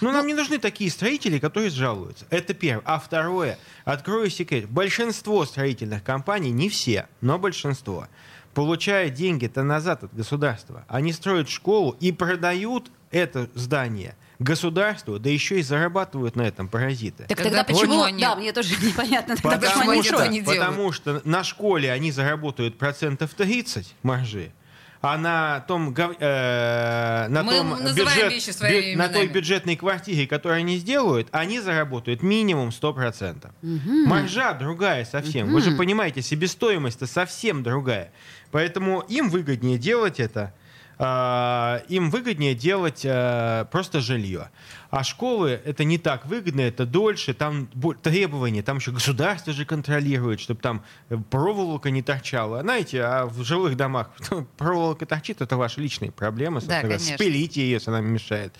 Ну, 0.00 0.12
нам 0.12 0.26
не 0.26 0.32
нужны 0.34 0.58
такие 0.58 0.90
строители, 0.90 1.38
которые 1.38 1.70
жалуются. 1.70 2.24
Это 2.30 2.54
первое. 2.54 2.82
А 2.86 2.98
второе, 2.98 3.58
открою 3.84 4.30
секрет. 4.30 4.66
Большинство 4.68 5.44
строительных 5.44 6.02
компаний, 6.02 6.50
не 6.50 6.70
все, 6.70 7.06
но 7.20 7.38
большинство, 7.38 8.08
получая 8.54 9.10
деньги-то 9.10 9.62
назад 9.62 10.04
от 10.04 10.14
государства, 10.14 10.84
они 10.88 11.12
строят 11.12 11.48
школу 11.48 11.96
и 12.00 12.12
продают 12.12 12.90
это 13.10 13.48
здание 13.54 14.14
государству, 14.38 15.18
да 15.18 15.28
еще 15.28 15.60
и 15.60 15.62
зарабатывают 15.62 16.34
на 16.34 16.42
этом 16.42 16.66
паразиты. 16.68 17.24
Так 17.28 17.36
Тогда 17.36 17.62
тогда 17.62 17.64
почему... 17.64 17.80
почему 17.80 18.02
они- 18.04 18.22
Да, 18.22 18.36
мне 18.36 18.52
тоже 18.52 18.74
непонятно. 18.82 19.36
Тогда 19.36 19.58
почему 19.58 19.72
Потому 19.80 19.90
они 19.92 20.02
что- 20.02 20.28
делают? 20.28 20.46
потому 20.46 20.92
что 20.92 21.20
на 21.24 21.44
школе 21.44 21.92
они 21.92 22.10
заработают 22.10 22.78
процентов 22.78 23.34
30 23.34 23.94
маржи, 24.02 24.52
а 25.02 25.16
на 25.16 25.60
том, 25.60 25.94
э, 25.96 27.26
на, 27.28 27.42
Мы 27.42 27.52
том 27.56 27.78
вещи 28.28 28.50
своими 28.50 28.96
на 28.96 29.08
той 29.08 29.28
бюджетной 29.28 29.76
квартире, 29.76 30.26
которую 30.26 30.58
они 30.58 30.76
сделают, 30.76 31.28
они 31.32 31.58
заработают 31.60 32.22
минимум 32.22 32.68
100%. 32.70 33.50
Маржа 34.06 34.52
другая 34.54 35.04
совсем. 35.04 35.50
Вы 35.52 35.60
же 35.62 35.72
понимаете, 35.72 36.22
себестоимость-то 36.22 37.06
совсем 37.06 37.62
другая. 37.62 38.12
Поэтому 38.50 39.00
им 39.00 39.30
выгоднее 39.30 39.78
делать 39.78 40.20
это, 40.20 40.52
а, 40.98 41.82
им 41.88 42.10
выгоднее 42.10 42.54
делать 42.54 43.02
а, 43.06 43.64
просто 43.66 44.00
жилье. 44.00 44.50
А 44.90 45.04
школы 45.04 45.60
это 45.64 45.84
не 45.84 45.98
так 45.98 46.26
выгодно, 46.26 46.62
это 46.62 46.84
дольше, 46.84 47.32
там 47.32 47.68
бо- 47.74 47.94
требования, 47.94 48.62
там 48.62 48.78
еще 48.78 48.90
государство 48.90 49.52
же 49.52 49.64
контролирует, 49.64 50.40
чтобы 50.40 50.60
там 50.60 50.84
э, 51.10 51.16
проволока 51.30 51.90
не 51.90 52.02
торчала. 52.02 52.62
Знаете, 52.62 53.02
а 53.02 53.26
в 53.26 53.44
жилых 53.44 53.76
домах 53.76 54.10
проволока 54.58 55.06
торчит, 55.06 55.40
это 55.40 55.56
ваши 55.56 55.80
личные 55.80 56.10
проблемы. 56.10 56.60
Да, 56.62 56.80
конечно. 56.82 57.14
Спилите 57.14 57.60
ее, 57.62 57.72
если 57.72 57.90
она 57.90 58.00
мешает. 58.00 58.52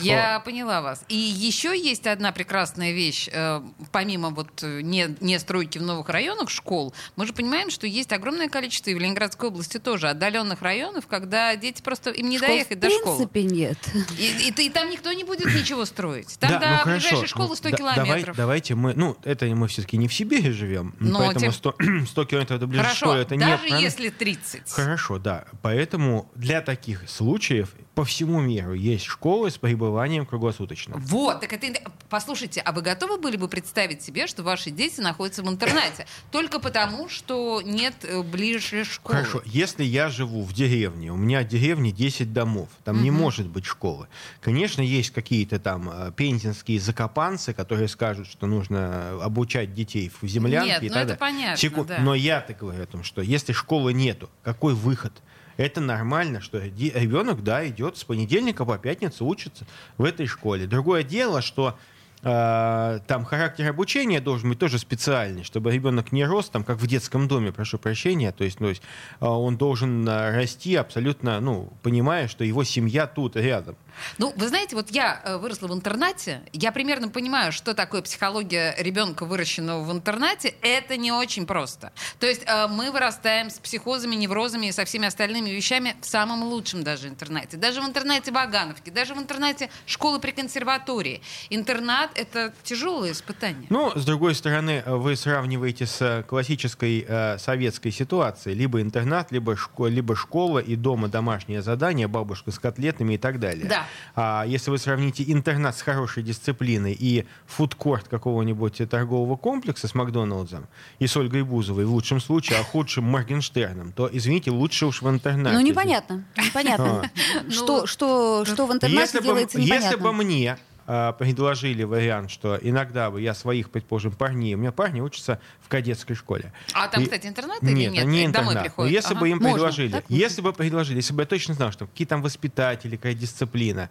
Я 0.00 0.40
поняла 0.40 0.82
вас. 0.82 1.02
И 1.08 1.16
еще 1.16 1.78
есть 1.78 2.06
одна 2.06 2.32
прекрасная 2.32 2.92
вещь, 2.92 3.28
э, 3.32 3.62
помимо 3.90 4.28
вот 4.30 4.62
э, 4.62 4.82
не, 4.82 5.16
не 5.20 5.38
стройки 5.38 5.78
в 5.78 5.82
новых 5.82 6.08
районах 6.10 6.50
школ, 6.50 6.92
мы 7.16 7.26
же 7.26 7.32
понимаем, 7.32 7.70
что 7.70 7.86
есть 7.86 8.12
огромное 8.12 8.48
количество 8.48 8.90
и 8.90 8.94
в 8.94 8.98
Ленинградской 8.98 9.48
области 9.48 9.78
тоже 9.78 10.08
отдаленных 10.10 10.60
районов, 10.60 11.06
когда 11.06 11.56
дети 11.56 11.80
просто 11.80 12.10
им 12.10 12.28
не 12.28 12.36
Школ 12.36 12.48
доехать 12.48 12.78
до 12.78 12.88
В 12.88 12.92
школы. 12.92 13.26
принципе, 13.28 13.42
нет. 13.44 13.78
И, 14.18 14.48
и- 14.50 14.66
и 14.66 14.70
там 14.70 14.90
никто 14.90 15.12
не 15.12 15.24
будет 15.24 15.46
ничего 15.46 15.77
строить. 15.84 16.36
Там 16.38 16.50
Да, 16.50 16.58
до 16.58 16.66
ну 16.68 16.76
хорошо. 16.78 16.90
ближайшей 17.08 17.28
школы 17.28 17.48
Ну, 17.50 17.54
100 17.56 17.70
да- 17.70 17.76
километров. 17.76 18.06
Давай, 18.06 18.34
давайте 18.36 18.74
мы, 18.74 18.94
ну, 18.94 19.16
это 19.24 19.46
мы 19.46 19.68
все-таки 19.68 19.96
не 19.96 20.08
в 20.08 20.14
Сибири 20.14 20.50
живем, 20.50 20.94
Но 21.00 21.18
поэтому 21.18 21.40
тем- 21.40 21.52
100, 21.52 21.74
100 22.08 22.24
километров 22.24 22.60
до 22.60 22.66
ближайшей 22.66 22.88
Хорошо, 22.88 23.06
школы 23.06 23.18
это 23.18 23.36
не 23.36 23.44
даже 23.44 23.66
если 23.82 24.08
30. 24.10 24.70
Хорошо, 24.70 25.18
да. 25.18 25.44
Поэтому 25.62 26.30
для 26.34 26.60
таких 26.60 27.08
случаев 27.08 27.70
по 27.98 28.04
всему 28.04 28.40
миру 28.40 28.74
есть 28.74 29.06
школы 29.06 29.50
с 29.50 29.58
пребыванием 29.58 30.24
круглосуточно. 30.24 30.94
Вот, 30.98 31.40
так 31.40 31.52
это... 31.52 31.66
Послушайте, 32.08 32.60
а 32.60 32.70
вы 32.70 32.80
готовы 32.80 33.18
были 33.18 33.36
бы 33.36 33.48
представить 33.48 34.02
себе, 34.02 34.28
что 34.28 34.44
ваши 34.44 34.70
дети 34.70 35.00
находятся 35.00 35.42
в 35.42 35.48
интернате? 35.48 36.06
Только 36.30 36.60
потому, 36.60 37.08
что 37.08 37.60
нет 37.60 37.96
э, 38.04 38.22
ближе 38.22 38.84
школы. 38.84 39.16
Хорошо, 39.16 39.42
если 39.44 39.82
я 39.82 40.10
живу 40.10 40.44
в 40.44 40.52
деревне, 40.52 41.10
у 41.10 41.16
меня 41.16 41.40
в 41.40 41.48
деревне 41.48 41.90
10 41.90 42.32
домов, 42.32 42.68
там 42.84 43.02
не 43.02 43.10
может 43.10 43.48
быть 43.48 43.64
школы. 43.64 44.06
Конечно, 44.40 44.80
есть 44.80 45.10
какие-то 45.10 45.58
там 45.58 45.90
э, 45.90 46.12
пензенские 46.12 46.78
закопанцы, 46.78 47.52
которые 47.52 47.88
скажут, 47.88 48.28
что 48.28 48.46
нужно 48.46 49.20
обучать 49.24 49.74
детей 49.74 50.12
в 50.22 50.24
землянке 50.24 50.70
Нет, 50.70 50.82
и 50.84 50.88
ну 50.88 50.94
так 50.94 51.02
это 51.02 51.18
далее. 51.18 51.18
понятно, 51.18 51.56
Секу- 51.56 51.84
да. 51.84 51.98
Но 51.98 52.14
я-то 52.14 52.54
говорю 52.54 52.84
о 52.84 52.86
том, 52.86 53.02
что 53.02 53.22
если 53.22 53.52
школы 53.52 53.92
нету, 53.92 54.30
какой 54.44 54.74
выход? 54.74 55.20
Это 55.58 55.80
нормально, 55.80 56.40
что 56.40 56.58
ребенок, 56.60 57.42
да, 57.42 57.66
идет 57.66 57.98
с 57.98 58.04
понедельника 58.04 58.64
по 58.64 58.78
пятницу 58.78 59.26
учится 59.26 59.66
в 59.98 60.04
этой 60.04 60.26
школе. 60.26 60.68
Другое 60.68 61.02
дело, 61.02 61.42
что 61.42 61.76
э, 62.22 63.00
там 63.08 63.24
характер 63.24 63.68
обучения 63.68 64.20
должен 64.20 64.50
быть 64.50 64.60
тоже 64.60 64.78
специальный, 64.78 65.42
чтобы 65.42 65.72
ребенок 65.72 66.12
не 66.12 66.24
рос 66.24 66.48
там, 66.48 66.62
как 66.62 66.78
в 66.78 66.86
детском 66.86 67.26
доме, 67.26 67.50
прошу 67.50 67.76
прощения, 67.76 68.30
то 68.30 68.44
есть, 68.44 68.58
то 68.58 68.68
есть 68.68 68.82
э, 69.20 69.26
он 69.26 69.56
должен 69.56 70.08
э, 70.08 70.30
расти 70.30 70.76
абсолютно, 70.76 71.40
ну, 71.40 71.72
понимая, 71.82 72.28
что 72.28 72.44
его 72.44 72.62
семья 72.62 73.08
тут 73.08 73.34
рядом. 73.34 73.74
Ну, 74.18 74.32
вы 74.36 74.48
знаете, 74.48 74.76
вот 74.76 74.90
я 74.90 75.20
э, 75.24 75.36
выросла 75.36 75.68
в 75.68 75.74
интернате, 75.74 76.42
я 76.52 76.72
примерно 76.72 77.08
понимаю, 77.08 77.52
что 77.52 77.74
такое 77.74 78.02
психология 78.02 78.74
ребенка, 78.78 79.24
выращенного 79.24 79.82
в 79.82 79.92
интернате. 79.92 80.54
Это 80.62 80.96
не 80.96 81.12
очень 81.12 81.46
просто. 81.46 81.92
То 82.18 82.26
есть 82.26 82.42
э, 82.46 82.66
мы 82.68 82.90
вырастаем 82.90 83.50
с 83.50 83.58
психозами, 83.58 84.14
неврозами 84.14 84.66
и 84.66 84.72
со 84.72 84.84
всеми 84.84 85.06
остальными 85.06 85.50
вещами 85.50 85.96
в 86.00 86.06
самом 86.06 86.42
лучшем 86.44 86.82
даже 86.82 87.08
интернате. 87.08 87.56
Даже 87.56 87.80
в 87.80 87.86
интернете 87.86 88.30
Багановки, 88.30 88.90
даже 88.90 89.14
в 89.14 89.18
интернете 89.18 89.70
школы 89.86 90.20
при 90.20 90.30
консерватории. 90.32 91.22
Интернат— 91.50 92.10
это 92.14 92.52
тяжелое 92.62 93.12
испытание. 93.12 93.66
Ну, 93.70 93.92
с 93.94 94.04
другой 94.04 94.34
стороны, 94.34 94.82
э, 94.84 94.94
вы 94.94 95.16
сравниваете 95.16 95.86
с 95.86 96.24
классической 96.28 97.04
э, 97.08 97.38
советской 97.38 97.90
ситуацией. 97.90 98.54
Либо 98.54 98.80
интернат, 98.80 99.32
либо, 99.32 99.54
шко- 99.54 99.88
либо 99.88 100.14
школа 100.16 100.58
и 100.58 100.76
дома 100.76 101.08
домашнее 101.08 101.62
задание, 101.62 102.08
бабушка 102.08 102.50
с 102.50 102.58
котлетами 102.58 103.14
и 103.14 103.18
так 103.18 103.40
далее. 103.40 103.66
Да. 103.66 103.86
А 104.14 104.44
если 104.46 104.70
вы 104.70 104.78
сравните 104.78 105.24
интернат 105.26 105.76
с 105.76 105.82
хорошей 105.82 106.22
дисциплиной 106.22 106.96
и 106.98 107.26
фудкорт 107.46 108.08
какого-нибудь 108.08 108.82
торгового 108.88 109.36
комплекса 109.36 109.88
с 109.88 109.94
Макдоналдсом 109.94 110.66
и 110.98 111.06
с 111.06 111.16
Ольгой 111.16 111.42
Бузовой, 111.42 111.84
в 111.84 111.92
лучшем 111.92 112.20
случае, 112.20 112.58
а 112.58 112.64
худшим 112.64 113.04
Моргенштерном, 113.04 113.92
то, 113.92 114.08
извините, 114.12 114.50
лучше 114.50 114.86
уж 114.86 115.02
в 115.02 115.08
интернате. 115.08 115.56
Ну, 115.56 115.62
непонятно. 115.62 116.24
Непонятно. 116.36 117.10
Что, 117.50 117.86
что, 117.86 118.44
что 118.44 118.66
в 118.66 118.72
интернате 118.72 119.00
Если 119.00 119.18
бы, 119.18 119.24
делается, 119.24 119.58
если 119.58 119.74
непонятно. 119.74 119.98
бы 119.98 120.12
мне 120.12 120.52
а, 120.52 120.58
предложили 120.88 121.82
вариант, 121.82 122.30
что 122.30 122.58
иногда 122.62 123.10
бы 123.10 123.20
я 123.20 123.34
своих, 123.34 123.68
предположим, 123.70 124.12
парней, 124.12 124.54
у 124.54 124.58
меня 124.58 124.72
парни 124.72 125.02
учатся 125.02 125.38
в 125.60 125.68
кадетской 125.68 126.14
школе. 126.16 126.50
А 126.72 126.88
там, 126.88 127.02
И- 127.02 127.04
кстати, 127.04 127.26
интернат 127.26 127.62
или 127.62 127.72
нет? 127.72 127.92
нет? 127.92 128.06
не 128.06 128.28
Домой 128.28 128.54
интернат. 128.54 128.72
Но 128.78 128.86
если 128.86 129.12
Ага. 129.12 129.20
бы 129.20 129.28
им 129.28 129.36
Можно, 129.36 129.52
предложили, 129.54 129.92
так 129.92 130.08
можно. 130.08 130.22
если 130.22 130.40
бы 130.40 130.52
предложили, 130.54 130.96
если 130.96 131.12
бы 131.12 131.22
я 131.22 131.26
точно 131.26 131.52
знал, 131.52 131.72
что 131.72 131.86
какие 131.86 132.06
там 132.06 132.22
воспитатели, 132.22 132.96
какая 132.96 133.12
дисциплина, 133.12 133.90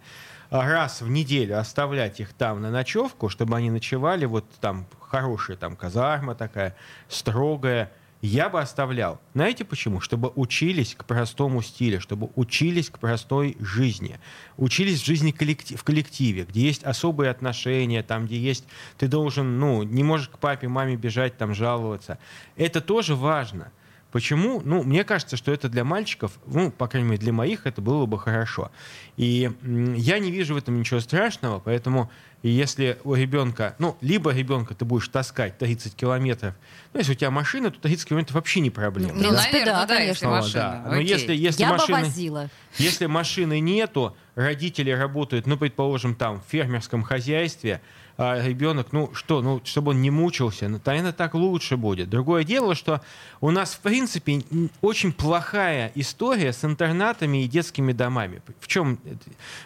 а, 0.50 0.66
раз 0.68 1.00
в 1.00 1.08
неделю 1.08 1.58
оставлять 1.60 2.18
их 2.18 2.32
там 2.32 2.62
на 2.62 2.70
ночевку, 2.70 3.28
чтобы 3.28 3.56
они 3.56 3.70
ночевали, 3.70 4.24
вот 4.24 4.44
там 4.60 4.86
хорошая 5.00 5.56
там 5.56 5.76
казарма 5.76 6.34
такая, 6.34 6.74
строгая, 7.08 7.92
я 8.20 8.48
бы 8.48 8.60
оставлял. 8.60 9.20
Знаете 9.34 9.64
почему? 9.64 10.00
Чтобы 10.00 10.32
учились 10.34 10.94
к 10.94 11.04
простому 11.04 11.62
стилю, 11.62 12.00
чтобы 12.00 12.30
учились 12.34 12.90
к 12.90 12.98
простой 12.98 13.56
жизни. 13.60 14.18
Учились 14.56 15.02
в 15.02 15.06
жизни 15.06 15.30
коллектив, 15.30 15.80
в 15.80 15.84
коллективе, 15.84 16.44
где 16.44 16.62
есть 16.62 16.82
особые 16.84 17.30
отношения, 17.30 18.02
там, 18.02 18.26
где 18.26 18.38
есть... 18.38 18.64
Ты 18.96 19.06
должен, 19.06 19.58
ну, 19.58 19.82
не 19.82 20.02
можешь 20.02 20.28
к 20.28 20.38
папе, 20.38 20.68
маме 20.68 20.96
бежать, 20.96 21.36
там, 21.36 21.54
жаловаться. 21.54 22.18
Это 22.56 22.80
тоже 22.80 23.14
важно. 23.14 23.70
Почему? 24.10 24.62
Ну, 24.64 24.82
мне 24.82 25.04
кажется, 25.04 25.36
что 25.36 25.52
это 25.52 25.68
для 25.68 25.84
мальчиков, 25.84 26.38
ну, 26.46 26.70
по 26.70 26.88
крайней 26.88 27.10
мере, 27.10 27.20
для 27.20 27.32
моих 27.32 27.66
это 27.66 27.82
было 27.82 28.06
бы 28.06 28.18
хорошо. 28.18 28.70
И 29.18 29.50
я 29.62 30.18
не 30.18 30.30
вижу 30.30 30.54
в 30.54 30.56
этом 30.56 30.78
ничего 30.80 31.00
страшного, 31.00 31.60
поэтому 31.60 32.10
если 32.42 32.98
у 33.04 33.14
ребенка, 33.14 33.74
ну, 33.78 33.96
либо 34.00 34.32
ребенка 34.32 34.74
ты 34.74 34.84
будешь 34.84 35.08
таскать 35.08 35.58
30 35.58 35.94
километров, 35.96 36.54
ну, 36.92 37.00
если 37.00 37.12
у 37.12 37.14
тебя 37.16 37.30
машина, 37.30 37.70
то 37.70 37.80
30 37.80 38.08
километров 38.08 38.34
вообще 38.36 38.60
не 38.60 38.70
проблема. 38.70 39.12
Ну, 39.14 39.30
да? 39.30 39.42
наверное, 39.42 39.64
да, 39.64 39.86
да, 39.86 39.98
если 39.98 40.26
Вот, 40.26 40.32
машина. 40.42 40.82
да. 40.84 40.90
Но 40.90 40.96
если, 41.00 41.34
если 41.34 41.62
Я 41.62 41.70
машины, 41.70 41.98
бы 41.98 42.04
возила. 42.04 42.50
если 42.78 43.06
машины 43.06 43.60
нету, 43.60 44.16
родители 44.36 44.90
работают, 44.92 45.46
ну, 45.46 45.56
предположим, 45.56 46.14
там, 46.14 46.40
в 46.40 46.50
фермерском 46.50 47.02
хозяйстве, 47.02 47.80
а 48.16 48.40
ребенок, 48.44 48.88
ну, 48.92 49.14
что, 49.14 49.42
ну, 49.42 49.60
чтобы 49.64 49.90
он 49.90 50.02
не 50.02 50.10
мучился, 50.10 50.68
ну, 50.68 50.80
наверное, 50.84 51.12
так 51.12 51.34
лучше 51.34 51.76
будет. 51.76 52.10
Другое 52.10 52.42
дело, 52.44 52.74
что 52.74 53.00
у 53.40 53.50
нас, 53.50 53.74
в 53.74 53.80
принципе, 53.80 54.42
очень 54.80 55.12
плохая 55.12 55.92
история 55.94 56.52
с 56.52 56.64
интернатами 56.64 57.44
и 57.44 57.48
детскими 57.48 57.92
домами. 57.92 58.42
В 58.60 58.66
чем? 58.66 58.98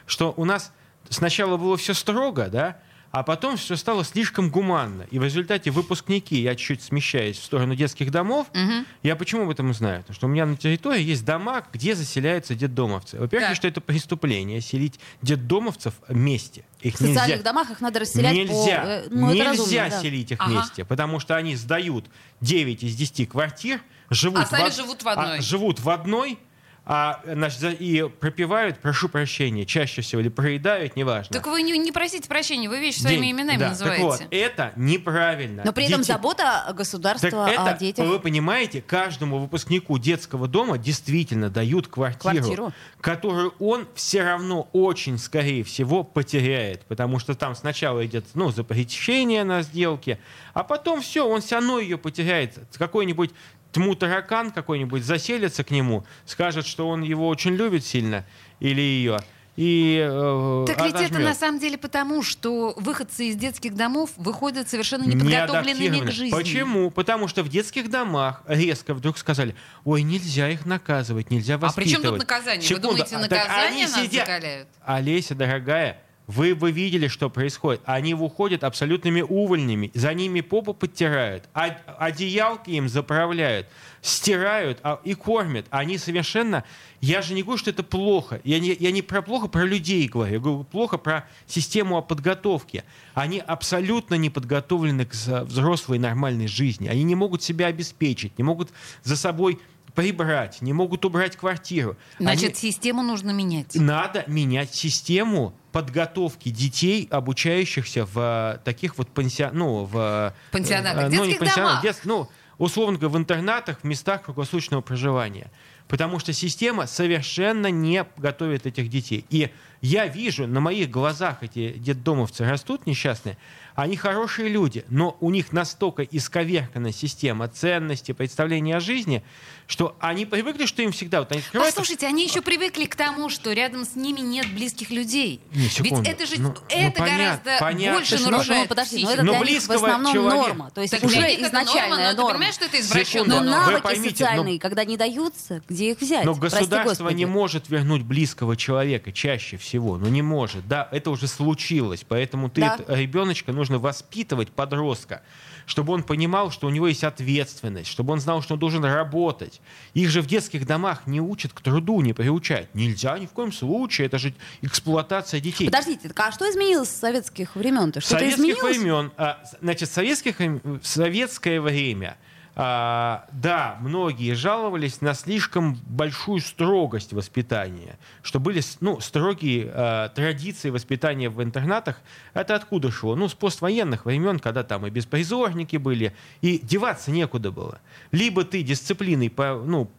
Что 0.06 0.34
у 0.36 0.44
нас 0.44 0.72
сначала 1.12 1.56
было 1.56 1.76
все 1.76 1.94
строго, 1.94 2.48
да, 2.48 2.78
а 3.10 3.22
потом 3.22 3.58
все 3.58 3.76
стало 3.76 4.04
слишком 4.06 4.48
гуманно. 4.48 5.02
И 5.10 5.18
в 5.18 5.24
результате 5.24 5.70
выпускники, 5.70 6.40
я 6.40 6.54
чуть 6.54 6.82
смещаюсь 6.82 7.36
в 7.36 7.44
сторону 7.44 7.74
детских 7.74 8.10
домов, 8.10 8.46
Мгм. 8.54 8.86
я 9.02 9.16
почему 9.16 9.42
об 9.42 9.50
этом 9.50 9.74
знаю? 9.74 10.00
Потому 10.00 10.14
что 10.14 10.26
у 10.28 10.30
меня 10.30 10.46
на 10.46 10.56
территории 10.56 11.02
есть 11.02 11.22
дома, 11.26 11.62
где 11.74 11.94
заселяются 11.94 12.54
детдомовцы. 12.54 13.18
Во-первых, 13.18 13.50
Так. 13.50 13.56
что 13.56 13.68
это 13.68 13.82
преступление 13.82 14.62
селить 14.62 14.98
детдомовцев 15.20 15.92
вместе. 16.08 16.64
Их 16.80 16.94
В 16.94 16.98
социальных 16.98 17.28
нельзя. 17.28 17.42
домах 17.42 17.70
их 17.70 17.80
надо 17.82 18.00
расселять 18.00 18.34
нельзя, 18.34 18.80
по... 18.80 18.86
э, 18.86 19.04
ну, 19.10 19.26
это 19.26 19.34
нельзя 19.36 19.44
разумно, 19.50 19.90
да. 19.90 20.00
селить 20.00 20.30
их 20.32 20.40
Ага. 20.40 20.50
вместе, 20.50 20.84
потому 20.86 21.20
что 21.20 21.36
они 21.36 21.54
сдают 21.54 22.06
9 22.40 22.82
из 22.82 22.96
10 22.96 23.26
квартир, 23.28 23.82
живут, 24.08 24.46
А 24.50 24.64
од- 24.66 24.74
живут 24.74 25.02
в 25.02 25.08
одной. 25.08 25.38
а, 25.38 25.42
живут 25.42 25.80
в 25.80 25.90
одной, 25.90 26.38
а, 26.84 27.20
значит, 27.24 27.80
и 27.80 28.08
пропивают, 28.18 28.78
прошу 28.80 29.08
прощения, 29.08 29.64
чаще 29.64 30.02
всего, 30.02 30.20
или 30.20 30.28
проедают, 30.28 30.96
неважно. 30.96 31.32
Так 31.32 31.46
вы 31.46 31.62
не, 31.62 31.78
не 31.78 31.92
просите 31.92 32.28
прощения, 32.28 32.68
вы 32.68 32.80
вещи 32.80 33.00
своими 33.00 33.26
День. 33.26 33.30
именами 33.32 33.58
Да, 33.58 33.68
называете. 33.68 34.02
Так 34.02 34.20
вот, 34.20 34.26
это 34.30 34.72
неправильно. 34.74 35.62
Но 35.64 35.72
при 35.72 35.84
этом 35.84 35.98
Дети- 36.00 36.08
забота 36.08 36.64
так 36.66 36.76
государства 36.76 37.48
это, 37.48 37.70
о 37.70 37.78
детях. 37.78 38.04
вы 38.06 38.18
понимаете, 38.18 38.82
каждому 38.82 39.38
выпускнику 39.38 39.96
детского 39.98 40.48
дома 40.48 40.76
действительно 40.76 41.50
дают 41.50 41.86
квартиру, 41.86 42.34
Квартиру. 42.34 42.72
которую 43.00 43.54
он 43.60 43.86
все 43.94 44.24
равно 44.24 44.68
очень, 44.72 45.18
скорее 45.18 45.62
всего, 45.62 46.02
потеряет, 46.02 46.82
потому 46.86 47.20
что 47.20 47.36
там 47.36 47.54
сначала 47.54 48.04
идет 48.04 48.26
ну, 48.34 48.50
запрещение 48.50 49.44
на 49.44 49.62
сделке, 49.62 50.18
а 50.52 50.64
потом 50.64 51.00
все, 51.00 51.26
он 51.26 51.40
все 51.42 51.56
равно 51.56 51.78
ее 51.78 51.96
потеряет. 51.96 52.58
Какой-нибудь 52.76 53.30
тьму 53.72 53.94
таракан 53.94 54.50
какой-нибудь 54.50 55.04
заселится 55.04 55.64
к 55.64 55.70
нему, 55.70 56.04
скажет, 56.26 56.66
что 56.66 56.88
он 56.88 57.02
его 57.02 57.26
очень 57.28 57.54
любит 57.54 57.84
сильно, 57.84 58.24
или 58.60 58.80
ее, 58.80 59.18
и 59.54 59.98
э, 60.02 60.64
Так 60.66 60.82
ведь 60.86 60.94
это 60.94 61.18
на 61.18 61.34
самом 61.34 61.58
деле 61.60 61.76
потому, 61.76 62.22
что 62.22 62.72
выходцы 62.78 63.26
из 63.28 63.36
детских 63.36 63.74
домов 63.74 64.10
выходят 64.16 64.70
совершенно 64.70 65.02
Не 65.02 65.14
неподготовленными 65.14 66.06
к 66.06 66.10
жизни. 66.10 66.34
Почему? 66.34 66.90
Потому 66.90 67.28
что 67.28 67.42
в 67.42 67.50
детских 67.50 67.90
домах 67.90 68.42
резко 68.46 68.94
вдруг 68.94 69.18
сказали, 69.18 69.54
ой, 69.84 70.02
нельзя 70.04 70.48
их 70.48 70.64
наказывать, 70.64 71.30
нельзя 71.30 71.56
А 71.56 71.58
при 71.58 71.64
воспитывать. 71.66 71.92
чем 72.02 72.02
тут 72.12 72.18
наказание? 72.18 72.62
Секунду. 72.62 72.88
Вы 72.88 72.92
думаете, 72.94 73.16
А, 73.16 73.20
так 73.20 73.30
наказание 73.30 73.68
они 73.68 73.82
нас 73.82 73.94
сидят- 73.94 74.26
закаляют? 74.26 74.68
Олеся, 74.86 75.34
дорогая, 75.34 76.02
вы 76.26 76.54
бы 76.54 76.70
видели, 76.70 77.08
что 77.08 77.28
происходит. 77.30 77.80
Они 77.84 78.14
выходят 78.14 78.64
абсолютными 78.64 79.20
увольнями, 79.22 79.90
за 79.94 80.14
ними 80.14 80.40
попу 80.40 80.72
подтирают, 80.72 81.48
а- 81.52 81.76
одеялки 81.98 82.70
им 82.70 82.88
заправляют, 82.88 83.66
стирают 84.00 84.78
а- 84.82 85.00
и 85.04 85.14
кормят. 85.14 85.66
Они 85.70 85.98
совершенно... 85.98 86.64
Я 87.00 87.20
же 87.20 87.34
не 87.34 87.42
говорю, 87.42 87.58
что 87.58 87.70
это 87.70 87.82
плохо. 87.82 88.40
Я 88.44 88.60
не, 88.60 88.76
я 88.78 88.92
не 88.92 89.02
про 89.02 89.22
плохо 89.22 89.48
про 89.48 89.64
людей 89.64 90.06
говорю. 90.06 90.32
Я 90.32 90.38
говорю 90.38 90.64
плохо 90.64 90.98
про 90.98 91.28
систему 91.46 92.00
подготовки. 92.02 92.84
Они 93.14 93.40
абсолютно 93.40 94.14
не 94.14 94.30
подготовлены 94.30 95.04
к 95.04 95.12
взрослой 95.12 95.98
нормальной 95.98 96.46
жизни. 96.46 96.86
Они 96.86 97.02
не 97.02 97.16
могут 97.16 97.42
себя 97.42 97.66
обеспечить, 97.66 98.38
не 98.38 98.44
могут 98.44 98.70
за 99.02 99.16
собой 99.16 99.58
прибрать, 99.94 100.62
не 100.62 100.72
могут 100.72 101.04
убрать 101.04 101.36
квартиру. 101.36 101.96
Значит, 102.18 102.44
Они- 102.50 102.54
систему 102.54 103.02
нужно 103.02 103.30
менять. 103.30 103.74
надо 103.74 104.24
менять 104.26 104.74
систему 104.74 105.54
подготовки 105.72 106.48
детей, 106.50 107.08
обучающихся 107.10 108.04
в 108.06 108.18
э, 108.18 108.58
таких 108.64 108.98
вот 108.98 109.08
пансионатах, 109.08 109.58
ну, 109.58 109.84
в... 109.84 109.96
э, 109.96 110.32
Пансионатах, 110.52 111.04
э, 111.04 111.08
ну, 111.08 111.24
не 111.24 111.30
детских 111.32 111.38
пансионатах, 111.40 111.82
домах. 111.82 111.96
дет- 111.96 112.00
ну, 112.04 112.28
условно 112.58 112.98
говоря, 112.98 113.14
в 113.14 113.18
интернатах, 113.18 113.80
в 113.80 113.84
местах 113.84 114.22
круглосуточного 114.22 114.80
проживания. 114.82 115.50
Потому 115.88 116.18
что 116.18 116.32
система 116.32 116.86
совершенно 116.86 117.66
не 117.66 118.06
готовит 118.16 118.66
этих 118.66 118.88
детей. 118.88 119.26
И 119.30 119.50
я 119.82 120.06
вижу, 120.06 120.46
на 120.46 120.60
моих 120.60 120.90
глазах 120.90 121.42
эти 121.42 121.72
детдомовцы 121.72 122.44
растут 122.48 122.86
несчастные, 122.86 123.36
они 123.74 123.96
хорошие 123.96 124.48
люди, 124.50 124.84
но 124.90 125.16
у 125.20 125.30
них 125.30 125.50
настолько 125.52 126.02
исковеркана 126.02 126.92
система 126.92 127.48
ценностей, 127.48 128.12
представления 128.12 128.76
о 128.76 128.80
жизни, 128.80 129.22
что 129.66 129.96
они 129.98 130.26
привыкли, 130.26 130.66
что 130.66 130.82
им 130.82 130.92
всегда... 130.92 131.20
Вот 131.20 131.32
они 131.32 131.40
открывают- 131.40 131.74
Послушайте, 131.74 132.06
они 132.06 132.24
еще 132.24 132.42
привыкли 132.42 132.84
к 132.84 132.94
тому, 132.94 133.30
что 133.30 133.50
рядом 133.52 133.86
с 133.86 133.96
ними 133.96 134.20
нет 134.20 134.46
близких 134.52 134.90
людей. 134.90 135.40
Не, 135.52 135.62
Ведь 135.62 135.72
секунду. 135.72 136.08
это 136.10 136.26
же 136.26 136.38
Ну, 136.38 136.48
ну, 136.50 136.54
это 136.68 136.98
понятно, 137.00 137.24
гораздо 137.24 137.50
понятно. 137.60 137.98
больше 137.98 138.18
ну, 138.18 138.30
нарушает 138.30 138.62
ну, 138.64 138.68
подожди, 138.68 139.04
но 139.04 139.10
это 139.12 139.22
Но 139.22 139.32
для 139.32 139.38
них 139.38 139.40
в 139.40 139.50
близкого 139.50 139.74
основном 139.88 140.12
человека- 140.12 140.36
норма. 140.48 140.70
То 140.74 140.80
есть 140.82 140.90
Так 140.92 141.04
уже 141.04 141.16
изначальная 141.16 141.88
норма, 141.88 142.04
но 142.04 142.10
ты 142.10 142.16
норма. 142.16 142.32
понимаешь, 142.34 142.54
что 142.54 142.64
это 142.66 142.78
извращенная 142.80 143.26
Но 143.26 143.38
вы 143.38 143.44
норма? 143.46 143.66
навыки 143.66 143.82
поймите, 143.82 144.10
социальные, 144.10 144.54
ну- 144.54 144.60
когда 144.60 144.84
не 144.84 144.96
даются, 144.98 145.62
где 145.66 145.92
их 145.92 146.00
взять? 146.00 146.24
Но 146.26 146.34
государство 146.34 147.08
не 147.08 147.24
может 147.24 147.70
вернуть 147.70 148.02
близкого 148.02 148.54
человека 148.54 149.12
чаще 149.12 149.56
всего. 149.56 149.71
Ну 149.78 150.08
не 150.08 150.22
может. 150.22 150.66
Да, 150.68 150.88
это 150.90 151.10
уже 151.10 151.26
случилось. 151.26 152.04
Поэтому 152.08 152.48
ты 152.50 152.60
Да. 152.60 152.78
ребеночка 152.88 153.52
нужно 153.52 153.78
воспитывать 153.78 154.50
подростка, 154.50 155.22
чтобы 155.66 155.92
он 155.92 156.02
понимал, 156.02 156.50
что 156.50 156.66
у 156.66 156.70
него 156.70 156.88
есть 156.88 157.04
ответственность, 157.04 157.88
чтобы 157.90 158.12
он 158.12 158.20
знал, 158.20 158.42
что 158.42 158.54
он 158.54 158.60
должен 158.60 158.84
работать. 158.84 159.60
Их 159.94 160.08
же 160.10 160.20
в 160.22 160.26
детских 160.26 160.66
домах 160.66 161.06
не 161.06 161.20
учат 161.20 161.52
к 161.52 161.60
труду, 161.60 162.00
не 162.00 162.12
приучают. 162.12 162.74
Нельзя 162.74 163.18
ни 163.18 163.26
в 163.26 163.30
коем 163.30 163.52
случае. 163.52 164.06
Это 164.06 164.18
же 164.18 164.34
эксплуатация 164.62 165.40
детей. 165.40 165.66
Подождите, 165.66 166.08
так 166.08 166.20
а 166.20 166.32
что 166.32 166.50
изменилось 166.50 166.88
с 166.88 166.96
советских 166.96 167.56
времен-то? 167.56 168.00
Что-то 168.00 168.20
советских 168.20 168.40
изменилось? 168.44 168.76
времен, 168.78 169.12
а, 169.16 169.42
значит, 169.60 169.90
советских, 169.90 170.38
в 170.38 170.80
советское 170.82 171.60
время, 171.60 172.16
а, 172.54 173.26
да, 173.32 173.78
многие 173.80 174.34
жаловались 174.34 175.00
на 175.00 175.14
слишком 175.14 175.78
большую 175.86 176.40
строгость 176.40 177.14
воспитания, 177.14 177.98
что 178.22 178.40
были 178.40 178.60
ну, 178.80 179.00
строгие 179.00 179.70
а, 179.72 180.08
традиции 180.10 180.68
воспитания 180.68 181.30
в 181.30 181.42
интернатах. 181.42 182.00
Это 182.34 182.54
откуда 182.54 182.90
шло? 182.90 183.16
Ну, 183.16 183.28
с 183.28 183.34
поствоенных 183.34 184.04
времен, 184.04 184.38
когда 184.38 184.64
там 184.64 184.86
и 184.86 184.90
беспризорники 184.90 185.76
были, 185.76 186.14
и 186.42 186.58
деваться 186.58 187.10
некуда 187.10 187.50
было. 187.50 187.80
Либо 188.10 188.44
ты 188.44 188.62
дисциплиной 188.62 189.30
по- 189.30 189.62
ну, 189.64 189.90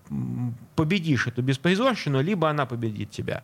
победишь 0.76 1.26
эту 1.26 1.42
беспризорщину, 1.42 2.22
либо 2.22 2.50
она 2.50 2.68
победит 2.68 3.10
тебя. 3.10 3.44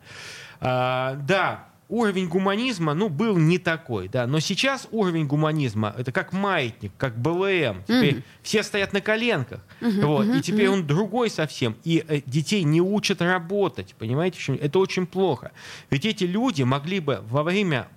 А, 0.62 1.16
да, 1.16 1.69
уровень 1.90 2.28
гуманизма, 2.28 2.94
ну, 2.94 3.10
был 3.10 3.36
не 3.38 3.58
такой, 3.58 4.08
да, 4.08 4.28
но 4.28 4.40
сейчас 4.40 4.88
уровень 4.92 5.26
гуманизма, 5.26 5.94
это 5.98 6.12
как 6.12 6.32
маятник, 6.32 6.92
как 6.98 7.20
БЛМ, 7.20 7.84
теперь 7.86 8.24
все 8.44 8.64
стоят 8.64 8.94
на 8.94 9.02
коленках, 9.02 9.62
вот, 9.82 10.28
и 10.28 10.42
теперь 10.42 10.70
он 10.70 10.86
другой 10.86 11.30
совсем, 11.32 11.76
и 11.84 12.06
э, 12.08 12.22
детей 12.28 12.64
не 12.64 12.80
учат 12.80 13.22
работать, 13.22 13.96
понимаете, 13.98 14.40
это 14.56 14.80
очень 14.80 15.08
плохо, 15.08 15.52
ведь 15.90 16.06
эти 16.06 16.26
люди 16.26 16.62
могли 16.62 17.00
бы 17.00 17.24
во 17.28 17.42
время 17.42 17.88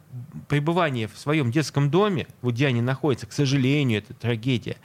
пребывания 0.48 1.06
в 1.06 1.18
своем 1.18 1.50
детском 1.50 1.90
доме, 1.90 2.26
вот 2.40 2.54
где 2.54 2.68
они 2.68 2.80
находятся, 2.80 3.26
к 3.26 3.32
сожалению, 3.32 3.98
это 3.98 4.14
трагедия, 4.14 4.76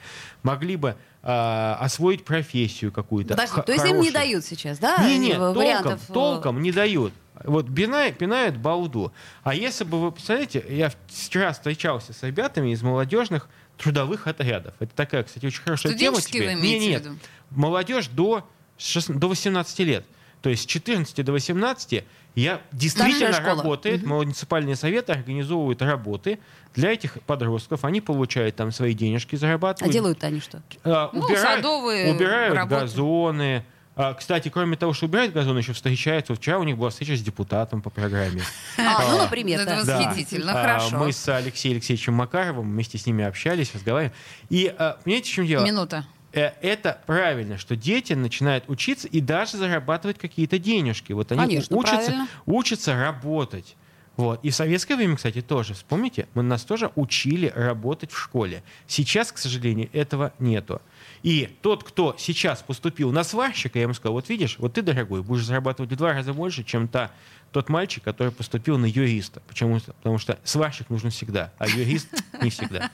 могли 0.42 0.76
бы 0.76 0.96
а, 1.30 1.76
освоить 1.80 2.24
профессию 2.24 2.90
какую-то. 2.90 3.34
Подожди, 3.34 3.54
х- 3.56 3.62
то 3.62 3.72
есть 3.72 3.84
им 3.84 4.00
не 4.00 4.10
хорошую. 4.10 4.12
дают 4.14 4.44
сейчас, 4.46 4.78
да? 4.78 4.96
Не, 5.06 5.18
нет, 5.18 5.34
э, 5.34 5.38
толком, 5.38 5.56
вариантов, 5.58 6.00
э, 6.08 6.12
толком 6.14 6.62
не 6.62 6.72
дают. 6.72 7.12
Вот 7.44 7.72
пинают, 7.74 8.16
пинают 8.16 8.56
балду. 8.56 9.12
А 9.42 9.54
если 9.54 9.84
бы 9.84 10.00
вы 10.00 10.10
представляете, 10.10 10.64
я 10.70 10.90
вчера 11.06 11.52
встречался 11.52 12.14
с 12.14 12.22
ребятами 12.22 12.70
из 12.72 12.82
молодежных 12.82 13.46
трудовых 13.76 14.26
отрядов. 14.26 14.72
Это 14.80 14.94
такая, 14.94 15.22
кстати, 15.22 15.44
очень 15.44 15.60
хорошая 15.62 15.92
тема 15.92 16.18
Студенческие 16.18 16.56
вы 16.56 16.60
имеете 16.62 16.78
Не, 16.80 16.88
нет, 16.92 17.04
виду? 17.04 17.16
молодежь 17.50 18.08
до, 18.08 18.48
16 18.78 19.18
до 19.18 19.28
18 19.28 19.78
лет. 19.80 20.06
То 20.42 20.50
есть 20.50 20.62
с 20.62 20.66
14 20.66 21.24
до 21.24 21.32
18 21.32 22.04
я 22.34 22.60
действительно 22.72 23.40
работает, 23.40 24.06
муниципальные 24.06 24.76
советы 24.76 25.12
организовывают 25.12 25.82
работы 25.82 26.38
для 26.74 26.92
этих 26.92 27.20
подростков. 27.22 27.84
Они 27.84 28.00
получают 28.00 28.54
там 28.54 28.70
свои 28.70 28.94
денежки, 28.94 29.34
А 29.34 29.38
зарабатывают. 29.38 29.92
делают 29.92 30.22
они 30.22 30.40
что? 30.40 30.62
А, 30.84 31.10
Ну, 31.12 31.20
убирают, 31.24 31.56
садовые 31.64 32.14
убирают 32.14 32.54
работы. 32.54 32.80
газоны. 32.82 33.64
А, 33.96 34.14
кстати, 34.14 34.48
кроме 34.48 34.76
того, 34.76 34.92
что 34.92 35.06
убирают 35.06 35.32
газоны, 35.34 35.58
еще 35.58 35.72
встречаются. 35.72 36.32
Вот 36.32 36.38
вчера 36.40 36.60
у 36.60 36.62
них 36.62 36.78
была 36.78 36.90
встреча 36.90 37.16
с 37.16 37.20
депутатом 37.20 37.82
по 37.82 37.90
программе. 37.90 38.42
А, 38.78 39.02
ну, 39.10 39.18
например, 39.18 39.58
Ну, 39.64 39.72
это 39.72 39.84
да. 39.84 39.98
Восхитительно, 39.98 40.52
А, 40.52 40.62
хорошо. 40.62 40.96
Мы 40.98 41.12
с 41.12 41.28
Алексеем 41.28 41.74
Алексеевичем 41.74 42.14
Макаровым 42.14 42.70
вместе 42.70 42.96
с 42.98 43.06
ними 43.06 43.24
общались, 43.24 43.74
разговаривали. 43.74 44.14
И 44.50 44.72
а, 44.78 44.98
понимаете, 45.02 45.28
в 45.28 45.34
чем 45.34 45.46
дело? 45.46 45.64
Минута. 45.64 46.06
Э, 46.32 46.52
Это 46.60 47.00
правильно, 47.06 47.58
что 47.58 47.76
дети 47.76 48.12
начинают 48.12 48.64
учиться 48.68 49.08
и 49.08 49.20
даже 49.20 49.56
зарабатывать 49.56 50.18
какие-то 50.18 50.58
денежки. 50.58 51.12
Вот 51.12 51.32
они 51.32 51.40
Конечно, 51.40 51.76
учатся, 51.76 51.96
правильно. 51.96 52.28
учатся 52.46 52.94
работать. 52.94 53.76
Вот. 54.18 54.40
И 54.42 54.50
в 54.50 54.54
советское 54.54 54.96
время, 54.96 55.14
кстати, 55.14 55.40
тоже. 55.40 55.74
Вспомните, 55.74 56.26
мы 56.34 56.42
нас 56.42 56.64
тоже 56.64 56.90
учили 56.96 57.52
работать 57.54 58.10
в 58.10 58.18
школе. 58.18 58.64
Сейчас, 58.88 59.30
к 59.30 59.38
сожалению, 59.38 59.88
этого 59.92 60.32
нету. 60.40 60.82
И 61.22 61.56
тот, 61.62 61.84
кто 61.84 62.16
сейчас 62.18 62.60
поступил 62.62 63.12
на 63.12 63.22
сварщика, 63.22 63.78
я 63.78 63.84
ему 63.84 63.94
сказал, 63.94 64.14
вот 64.14 64.28
видишь, 64.28 64.56
вот 64.58 64.72
ты, 64.74 64.82
дорогой, 64.82 65.22
будешь 65.22 65.44
зарабатывать 65.44 65.92
в 65.92 65.96
два 65.96 66.14
раза 66.14 66.32
больше, 66.32 66.64
чем 66.64 66.88
та, 66.88 67.12
тот 67.52 67.68
мальчик, 67.68 68.04
который 68.04 68.32
поступил 68.32 68.78
на 68.78 68.86
юриста. 68.86 69.40
Почему? 69.48 69.78
Потому 69.80 70.18
что 70.18 70.38
сварщик 70.44 70.90
нужен 70.90 71.10
всегда, 71.10 71.52
а 71.58 71.66
юрист 71.66 72.08
не 72.42 72.50
всегда. 72.50 72.90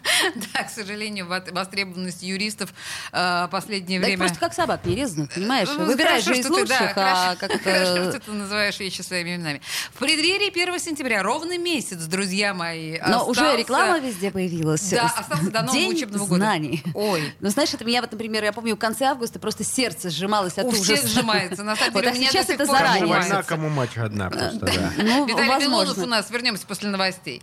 Да, 0.55 0.63
к 0.65 0.71
сожалению, 0.71 1.27
востребованность 1.27 2.23
юристов 2.23 2.73
э, 3.13 3.49
последнее 3.51 4.01
время... 4.01 4.19
просто 4.19 4.39
как 4.39 4.55
собак 4.55 4.85
не 4.85 4.95
резанных, 4.95 5.33
понимаешь? 5.33 5.69
Выбираешь 5.69 6.27
из 6.27 6.49
лучших, 6.49 6.81
а 6.97 7.35
хорошо- 7.37 7.39
как 7.41 7.63
Хорошо, 7.65 8.11
что 8.11 8.21
ты 8.21 8.31
называешь 8.33 8.79
вещи 8.79 9.03
своими 9.03 9.37
именами. 9.37 9.61
В 9.93 9.99
преддверии 9.99 10.51
1 10.51 10.79
сентября, 10.79 11.23
ровно 11.23 11.59
месяц, 11.59 11.99
друзья 12.05 12.55
мои. 12.55 12.99
Но 13.07 13.27
уже 13.27 13.57
реклама 13.57 13.99
везде 13.99 14.31
появилась. 14.31 14.89
Да, 14.91 15.07
остался 15.07 15.51
до 15.51 15.63
нового 15.63 15.87
учебного 15.89 16.27
года. 16.27 16.37
знаний. 16.37 16.83
Ой. 16.95 17.35
Ну, 17.41 17.51
знаешь, 17.51 17.73
это 17.75 17.85
меня, 17.85 18.01
вот, 18.03 18.13
например, 18.13 18.45
я 18.45 18.53
помню, 18.53 18.77
в 18.77 18.79
конце 18.79 19.07
августа 19.07 19.39
просто 19.39 19.65
сердце 19.65 20.11
сжималось 20.11 20.59
от 20.59 20.67
У 20.67 20.69
ужаса. 20.69 20.85
всех 20.97 21.07
сжимается. 21.09 21.65
На 21.65 21.77
самом 21.77 21.95
деле, 21.95 22.09
а 22.09 22.13
у 22.13 22.15
меня 22.15 22.31
сейчас 22.31 22.47
до 22.47 22.53
сих 22.53 22.61
это 22.61 22.67
пор 22.69 22.77
заранее. 22.79 23.01
Кому 23.01 23.11
война, 23.13 23.25
сжимается. 23.27 23.49
кому 23.49 23.69
мать 23.69 23.97
родна 23.97 24.31
просто, 24.51 24.67
да. 24.67 24.93
Ну, 25.03 25.27
Виталий 25.27 25.67
Милонов 25.67 25.69
у 25.69 25.87
возможно. 25.89 26.07
нас. 26.07 26.31
Вернемся 26.31 26.67
после 26.67 26.89
новостей. 26.89 27.43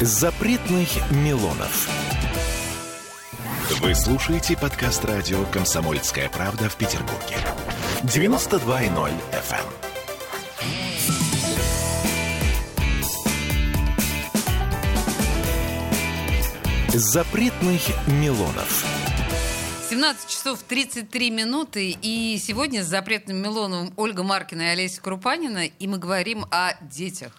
Запретных 0.00 0.88
Милонов. 1.12 1.88
Вы 3.80 3.94
слушаете 3.94 4.56
подкаст 4.56 5.04
радио 5.04 5.44
«Комсомольская 5.52 6.28
правда» 6.28 6.68
в 6.68 6.76
Петербурге. 6.76 7.36
92.0 8.02 9.12
FM. 9.32 9.92
Запретных 16.94 17.80
Милонов. 18.08 19.01
17 20.02 20.28
часов 20.28 20.62
33 20.64 21.30
минуты. 21.30 21.96
И 22.02 22.36
сегодня 22.42 22.82
с 22.82 22.88
запретным 22.88 23.36
Милоновым 23.36 23.92
Ольга 23.96 24.24
Маркина 24.24 24.62
и 24.62 24.64
Олеся 24.66 25.00
Крупанина. 25.00 25.66
И 25.66 25.86
мы 25.86 25.98
говорим 25.98 26.44
о 26.50 26.72
детях. 26.82 27.32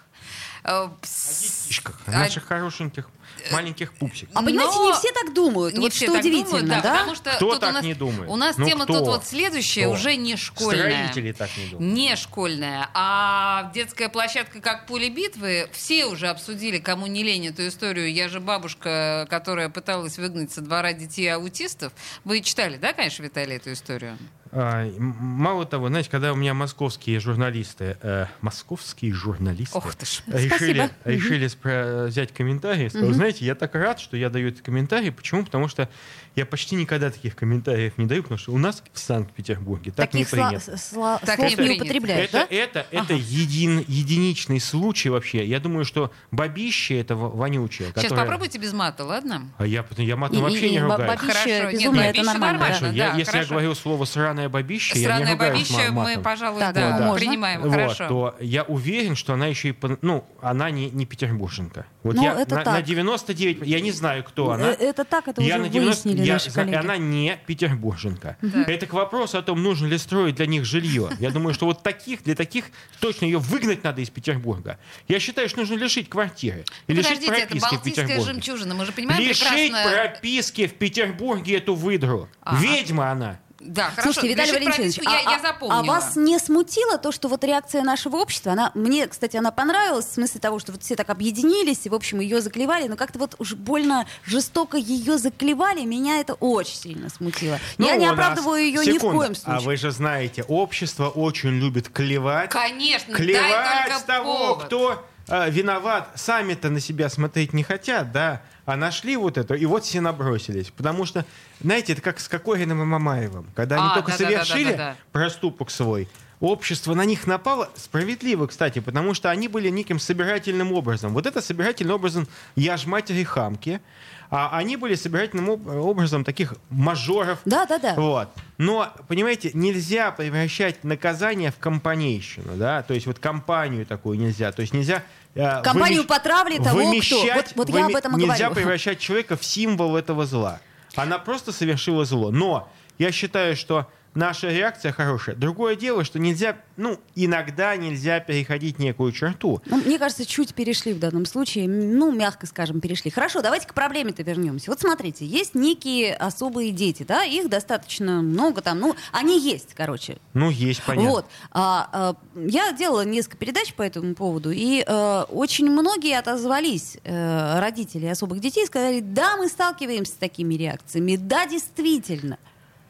Э, 0.64 0.88
пс- 1.02 1.66
Птичках, 1.66 2.00
а- 2.08 2.12
наших 2.12 2.46
хорошеньких 2.46 3.10
маленьких 3.52 3.94
пупсиков. 3.94 4.36
А 4.36 4.42
понимаете, 4.42 4.74
Но 4.76 4.88
не 4.90 4.94
все 4.94 5.12
так 5.12 5.34
думают. 5.34 5.74
Не 5.76 5.80
вот 5.82 5.94
все 5.94 6.06
что 6.06 6.14
так 6.14 6.22
удивительно, 6.22 6.60
думают, 6.62 6.84
да? 6.84 6.92
Потому 6.94 7.16
что 7.16 7.30
Кто 7.32 7.52
тут 7.52 7.60
так 7.60 7.70
у 7.70 7.74
нас, 7.74 7.84
не 7.84 7.94
думает? 7.94 8.30
У 8.30 8.36
нас 8.36 8.58
Ну, 8.58 8.66
тема 8.68 8.86
кто? 8.86 9.00
тут 9.00 9.08
вот 9.08 9.26
следующая, 9.26 9.84
Кто? 9.84 9.92
уже 9.92 10.16
не 10.16 10.36
школьная. 10.36 11.08
Строители 11.10 11.32
так 11.32 11.50
не 11.58 11.66
думают. 11.68 11.94
Не 11.96 12.16
школьная, 12.16 12.90
а 12.94 13.72
детская 13.74 14.10
площадка 14.10 14.62
как 14.62 14.86
поле 14.88 15.10
битвы. 15.10 15.70
Все 15.74 16.06
уже 16.06 16.28
обсудили, 16.28 16.80
кому 16.80 17.08
не 17.08 17.24
лень 17.24 17.48
эту 17.48 17.68
историю. 17.68 18.12
Я 18.12 18.30
же 18.30 18.40
бабушка, 18.40 19.28
которая 19.30 19.70
пыталась 19.70 20.18
выгнать 20.18 20.52
со 20.52 20.62
двора 20.62 20.94
детей 20.94 21.28
аутистов. 21.28 21.94
Вы 22.24 22.42
читали, 22.42 22.78
да, 22.78 22.94
конечно, 22.94 23.24
Виталий, 23.24 23.58
эту 23.58 23.74
историю? 23.74 24.18
А, 24.56 24.88
мало 25.00 25.66
того, 25.66 25.88
знаете, 25.88 26.10
когда 26.12 26.32
у 26.32 26.36
меня 26.36 26.54
московские 26.54 27.20
журналисты, 27.20 27.98
э, 28.02 28.28
московские 28.42 29.12
журналисты 29.14 29.76
Ох 29.78 29.96
ты 29.96 30.06
ж. 30.06 30.22
решили, 30.28 30.48
Спасибо. 30.48 30.90
решили 31.06 31.48
спра- 31.48 32.06
взять 32.08 32.32
комментарии, 32.34 32.88
сказал, 32.90 33.12
знаете, 33.14 33.46
я 33.46 33.56
так 33.56 33.74
рад, 33.74 34.00
что 34.00 34.16
я 34.16 34.30
даю 34.30 34.50
этот 34.50 34.62
комментарий. 34.62 35.12
Почему? 35.12 35.44
Потому 35.44 35.68
что 35.68 35.90
я 36.36 36.46
почти 36.46 36.76
никогда 36.76 37.10
таких 37.10 37.36
комментариев 37.36 37.98
не 37.98 38.06
даю, 38.06 38.22
потому 38.22 38.38
что 38.38 38.52
у 38.52 38.58
нас 38.60 38.84
в 38.94 39.00
Санкт-Петербурге 39.00 39.92
так 39.92 40.12
Таких 40.12 40.28
не 40.28 40.32
принято. 40.32 40.72
сла- 40.76 41.20
Так 41.26 41.36
слов 41.38 41.40
не 41.40 41.50
не 41.50 41.56
принято. 41.56 41.84
употребляешь, 41.84 42.26
Это, 42.30 42.48
да? 42.50 42.56
это, 42.56 42.86
это 42.92 43.14
един- 43.16 43.84
единичный 43.88 44.60
случай 44.60 45.10
вообще. 45.10 45.46
Я 45.46 45.60
думаю, 45.60 45.84
что 45.86 46.12
бабище 46.32 47.00
это 47.00 47.16
во- 47.16 47.30
вонючее. 47.30 47.88
Сейчас 47.90 48.04
которое- 48.04 48.22
попробуйте 48.22 48.60
без 48.60 48.74
мата, 48.74 49.04
ладно? 49.04 49.50
А 49.58 49.66
я, 49.66 49.84
я 49.98 50.16
матом 50.16 50.38
Не- 50.38 50.44
вообще 50.44 50.70
не- 50.70 50.76
не 50.76 50.80
ругаюсь. 50.82 51.08
бабище 51.08 51.28
Хорошо, 51.28 51.50
нет, 51.50 51.72
безумно, 51.74 52.00
это 52.02 52.08
бабище 52.08 52.24
нормально. 52.26 52.52
нормально. 52.60 52.76
Хорошо, 52.76 52.86
да, 52.86 52.92
я, 52.98 53.08
если 53.16 53.20
я 53.20 53.26
хорошо. 53.26 53.50
говорю 53.50 53.76
слово 53.76 54.06
сраное 54.06 54.43
бабище, 54.50 54.94
я 54.96 55.18
не 55.20 55.26
Сраное 55.26 55.36
бабище 55.36 55.74
ма- 55.74 55.84
мы, 55.90 55.92
матом. 56.10 56.24
пожалуй, 56.24 56.60
Так, 56.60 56.74
да, 56.76 56.98
можно? 57.00 57.14
принимаем. 57.16 57.62
Вот, 57.62 57.72
Хорошо. 57.72 58.08
то 58.08 58.36
я 58.40 58.64
уверен, 58.64 59.16
что 59.16 59.34
она 59.34 59.48
еще 59.48 59.70
и, 59.70 59.76
ну, 60.02 60.26
она 60.42 60.70
не, 60.72 60.90
не 60.90 61.06
петербурженка. 61.06 61.86
Вот 62.04 62.16
Ну, 62.16 62.24
я 62.24 62.34
это 62.42 62.56
на, 62.56 62.64
так. 62.64 62.74
на 62.76 62.82
99, 62.82 63.60
я 63.66 63.80
не 63.80 63.92
знаю, 63.92 64.24
кто 64.24 64.52
она. 64.52 64.72
Э, 64.72 64.76
Это 64.80 65.06
так, 65.06 65.28
это 65.28 65.42
я 65.42 65.56
уже 65.56 65.64
на 65.64 65.70
90, 65.70 66.08
выяснили 66.10 66.26
я 66.28 66.34
наши 66.34 66.52
коллеги. 66.52 66.76
она 66.76 66.98
не 66.98 67.38
петербурженка. 67.46 68.38
Так. 68.42 68.68
Это 68.70 68.86
к 68.88 68.94
вопросу 68.94 69.38
о 69.38 69.42
том, 69.42 69.62
нужно 69.64 69.88
ли 69.88 69.98
строить 69.98 70.36
для 70.36 70.46
них 70.46 70.66
жилье. 70.66 71.10
Я 71.20 71.32
думаю, 71.32 71.54
что 71.54 71.66
вот 71.66 71.82
таких, 71.84 72.24
для 72.24 72.36
таких 72.36 72.66
точно 73.00 73.26
ее 73.26 73.40
выгнать 73.40 73.84
надо 73.84 74.02
из 74.02 74.10
Петербурга. 74.10 74.78
Я 75.08 75.20
считаю, 75.20 75.48
что 75.50 75.60
нужно 75.60 75.76
лишить 75.76 76.10
квартиры. 76.10 76.66
И 76.88 76.92
Ну, 76.94 76.96
лишить 77.00 77.20
Подождите, 77.26 77.32
это 77.34 77.48
прописки 77.48 77.60
в 77.68 77.72
балтийская 77.72 78.06
Петербурге. 78.06 78.34
жемчужина. 78.34 78.76
Мы 78.76 78.86
же 78.86 78.92
понимаем 78.92 79.22
Лишить 79.22 79.48
прекрасно... 79.72 79.92
прописки 79.92 80.68
в 80.68 80.74
Петербурге 80.74 81.58
эту 81.58 81.76
выдру. 81.76 82.30
Ага. 82.42 82.62
Ведьма 82.62 83.12
она. 83.12 83.40
Да, 83.66 83.90
хорошо. 83.92 84.14
Слушайте, 84.14 84.28
Виталий 84.30 84.52
лишить 84.60 84.78
Валентинович, 84.80 84.98
я, 85.04 85.30
а, 85.30 85.32
я 85.32 85.38
а- 85.38 85.42
запомнила. 85.42 85.80
а 85.80 85.84
вас 85.84 86.16
не 86.16 86.38
смутило 86.40 86.98
то, 86.98 87.12
что 87.12 87.28
вот 87.28 87.44
реакция 87.44 87.82
нашего 87.84 88.18
общества, 88.18 88.52
она, 88.52 88.72
мне, 88.76 89.08
кстати, 89.08 89.38
она 89.38 89.52
понравилась, 89.52 90.06
в 90.06 90.14
смысле 90.14 90.40
того, 90.42 90.60
что 90.60 90.72
вот 90.74 90.84
все 90.84 90.96
так 90.96 91.10
объединились, 91.10 91.86
и, 91.86 91.90
в 91.90 91.94
общем, 91.96 92.20
ее 92.20 92.42
заклевали, 92.42 92.88
но 92.88 92.96
как-то 92.96 93.20
вот 93.20 93.36
уж 93.40 93.54
больно 93.54 94.06
жестоко 94.26 94.78
ее 94.78 95.18
заклевали, 95.18 95.86
меня 95.86 96.20
это 96.20 96.34
очень 96.36 96.76
сильно 96.76 97.10
смутило. 97.10 97.60
Ну, 97.78 97.88
я 97.88 97.96
не 97.96 98.06
у 98.06 98.10
нас- 98.10 98.14
оправдываю 98.14 98.64
ее 98.64 98.86
ни 98.86 98.92
в 98.92 98.94
Секунду. 98.96 99.18
коем 99.20 99.32
А 99.32 99.36
случае. 99.36 99.66
вы 99.68 99.78
же 99.78 99.92
знаете, 99.92 100.44
общество 100.44 101.10
очень 101.10 101.50
любит 101.52 101.90
клевать. 101.90 102.50
Конечно, 102.50 103.16
клевать 103.16 103.98
с 104.00 104.04
того, 104.04 104.38
повод. 104.56 104.64
кто 104.66 105.06
э, 105.30 105.50
виноват. 105.50 106.10
Сами-то 106.16 106.70
на 106.70 106.82
себя 106.82 107.10
смотреть 107.10 107.54
не 107.54 107.64
хотят, 107.64 108.12
да? 108.12 108.42
А 108.66 108.78
нашли 108.78 109.18
вот 109.18 109.38
это, 109.38 109.56
и 109.56 109.66
вот 109.66 109.84
все 109.84 110.00
набросились. 110.00 110.70
Потому 110.72 111.06
что, 111.06 111.26
знаете, 111.62 111.94
это 111.94 112.02
как 112.02 112.20
с 112.20 112.28
Кокориным 112.30 112.82
и 112.82 112.86
Мамаевым. 112.86 113.48
Когда 113.56 113.76
они 113.76 113.88
А, 113.92 113.96
только 113.96 114.12
да-да-да-да-да-да. 114.12 114.46
совершили 114.46 114.96
проступок 115.12 115.70
свой, 115.70 116.08
общество 116.40 116.94
на 116.94 117.04
них 117.06 117.28
напало, 117.28 117.70
справедливо, 117.76 118.48
кстати, 118.48 118.80
потому 118.80 119.14
что 119.14 119.30
они 119.30 119.48
были 119.48 119.70
неким 119.70 120.00
собирательным 120.00 120.72
образом. 120.74 121.14
Вот 121.14 121.26
это 121.26 121.42
собирательным 121.42 121.96
образом 121.96 122.28
«я 122.56 122.78
ж 122.78 122.86
матери 122.86 123.24
хамки», 123.24 123.82
а 124.30 124.58
они 124.58 124.78
были 124.78 124.96
собирательным 124.96 125.52
об- 125.52 125.68
образом 125.68 126.24
таких 126.24 126.56
мажоров, 126.70 127.40
Да, 127.46 127.66
да, 127.66 127.78
да. 127.78 127.94
вот. 127.96 128.30
Но, 128.58 128.92
понимаете, 129.08 129.52
нельзя 129.54 130.12
превращать 130.12 130.84
наказание 130.84 131.52
в 131.52 131.58
компанейщину, 131.58 132.56
да, 132.56 132.82
то 132.82 132.94
есть 132.94 133.06
вот 133.08 133.20
компанию 133.20 133.86
такую 133.86 134.18
нельзя, 134.18 134.52
то 134.52 134.62
есть 134.62 134.74
нельзя... 134.74 135.04
э, 135.36 135.62
Компанию 135.64 136.04
вымещ- 136.04 136.08
потравли 136.08 136.58
того, 136.58 136.70
кто. 136.70 136.78
вымещать- 136.78 137.54
Вот- 137.56 137.68
вот 137.68 137.70
я 137.70 137.86
об 137.86 137.92
выме- 137.92 137.98
этом 137.98 138.18
и 138.18 138.22
Нельзя 138.22 138.46
говорю. 138.46 138.56
превращать 138.56 139.00
человека 139.00 139.36
в 139.38 139.44
символ 139.44 139.96
этого 139.98 140.26
зла. 140.26 140.60
Она 140.96 141.18
просто 141.18 141.52
совершила 141.52 142.06
зло. 142.06 142.30
Но 142.32 142.70
я 143.00 143.12
считаю, 143.12 143.56
что 143.56 143.88
наша 144.16 144.50
реакция 144.50 144.92
хорошая. 144.92 145.36
Другое 145.36 145.76
дело, 145.76 146.04
что 146.04 146.20
нельзя, 146.20 146.58
ну, 146.78 147.00
иногда 147.16 147.76
нельзя 147.76 148.20
переходить 148.20 148.80
некую 148.80 149.12
черту. 149.12 149.62
Ну, 149.66 149.78
мне 149.78 150.00
кажется, 150.00 150.26
чуть 150.26 150.54
перешли 150.54 150.94
в 150.94 151.00
данном 151.00 151.26
случае, 151.26 151.68
ну, 151.68 152.12
мягко 152.12 152.46
скажем, 152.46 152.82
перешли. 152.82 153.12
Хорошо, 153.12 153.42
давайте 153.42 153.68
к 153.68 153.74
проблеме-то 153.74 154.24
вернемся. 154.24 154.70
Вот 154.70 154.80
смотрите, 154.80 155.26
есть 155.26 155.56
некие 155.56 156.16
особые 156.16 156.72
дети, 156.72 157.04
да, 157.04 157.24
их 157.24 157.50
достаточно 157.50 158.22
много 158.22 158.62
там, 158.62 158.80
ну, 158.80 158.96
они 159.12 159.40
есть, 159.40 159.74
короче. 159.74 160.18
Ну, 160.34 160.50
есть, 160.50 160.84
понятно. 160.84 161.10
Вот. 161.10 161.26
А, 161.52 161.90
а, 161.92 162.16
я 162.36 162.72
делала 162.72 163.06
несколько 163.06 163.38
передач 163.38 163.74
по 163.74 163.82
этому 163.82 164.16
поводу, 164.16 164.52
и 164.52 164.84
э, 164.86 165.26
очень 165.30 165.70
многие 165.70 166.18
отозвались, 166.18 166.98
э, 167.04 167.60
родители 167.60 168.06
особых 168.08 168.40
детей, 168.40 168.66
сказали, 168.66 169.00
да, 169.00 169.38
мы 169.38 169.48
сталкиваемся 169.48 170.14
с 170.14 170.16
такими 170.16 170.56
реакциями, 170.56 171.16
да, 171.16 171.46
действительно. 171.46 172.38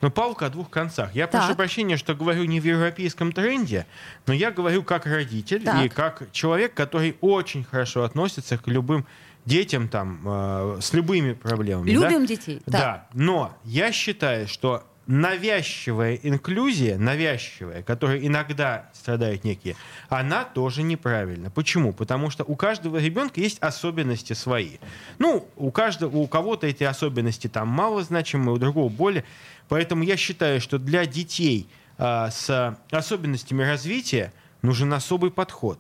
Но 0.04 0.12
палка 0.12 0.48
о 0.48 0.50
двух 0.50 0.70
концах. 0.70 1.16
Я 1.16 1.28
Так. 1.28 1.42
прошу 1.44 1.56
прощения, 1.56 1.96
что 1.96 2.14
говорю 2.14 2.44
не 2.44 2.60
в 2.60 2.66
европейском 2.66 3.32
тренде, 3.32 3.86
но 4.28 4.34
я 4.34 4.52
говорю 4.52 4.84
как 4.84 5.06
родитель 5.06 5.64
Так. 5.64 5.86
и 5.86 5.88
как 5.88 6.30
человек, 6.34 6.74
который 6.74 7.16
очень 7.22 7.64
хорошо 7.64 8.04
относится 8.04 8.58
к 8.58 8.68
любым 8.68 9.06
детям 9.46 9.88
там, 9.88 10.20
э, 10.26 10.80
с 10.82 10.92
любыми 10.92 11.32
проблемами. 11.32 11.96
да? 11.96 12.10
Любим 12.10 12.26
детей. 12.26 12.62
Да. 12.66 12.78
Так. 12.80 13.08
Но 13.14 13.58
я 13.64 13.94
считаю, 13.94 14.50
что 14.50 14.84
навязчивая 15.08 16.16
инклюзия, 16.16 16.98
навязчивая, 16.98 17.84
которая 17.84 18.20
иногда 18.20 18.90
страдают 18.94 19.44
некие, 19.44 19.76
она 20.10 20.46
тоже 20.46 20.84
неправильна. 20.84 21.50
Почему? 21.50 21.92
Потому 21.92 22.30
что 22.30 22.44
у 22.44 22.56
каждого 22.56 22.98
ребенка 22.98 23.42
есть 23.42 23.60
особенности 23.60 24.34
свои. 24.34 24.78
Ну, 25.20 25.48
у 25.58 25.72
каждого, 25.72 26.16
у 26.16 26.28
кого-то 26.28 26.68
эти 26.68 26.84
особенности 26.84 27.48
там 27.48 27.68
мало 27.68 28.04
значимые, 28.04 28.56
у 28.56 28.58
другого 28.58 28.90
более. 28.90 29.26
Поэтому 29.68 30.04
я 30.04 30.16
считаю, 30.16 30.62
что 30.62 30.78
для 30.78 31.06
детей 31.06 31.68
а, 31.98 32.32
с 32.32 32.78
особенностями 32.92 33.64
развития 33.64 34.32
нужен 34.62 34.94
особый 34.94 35.32
подход. 35.32 35.80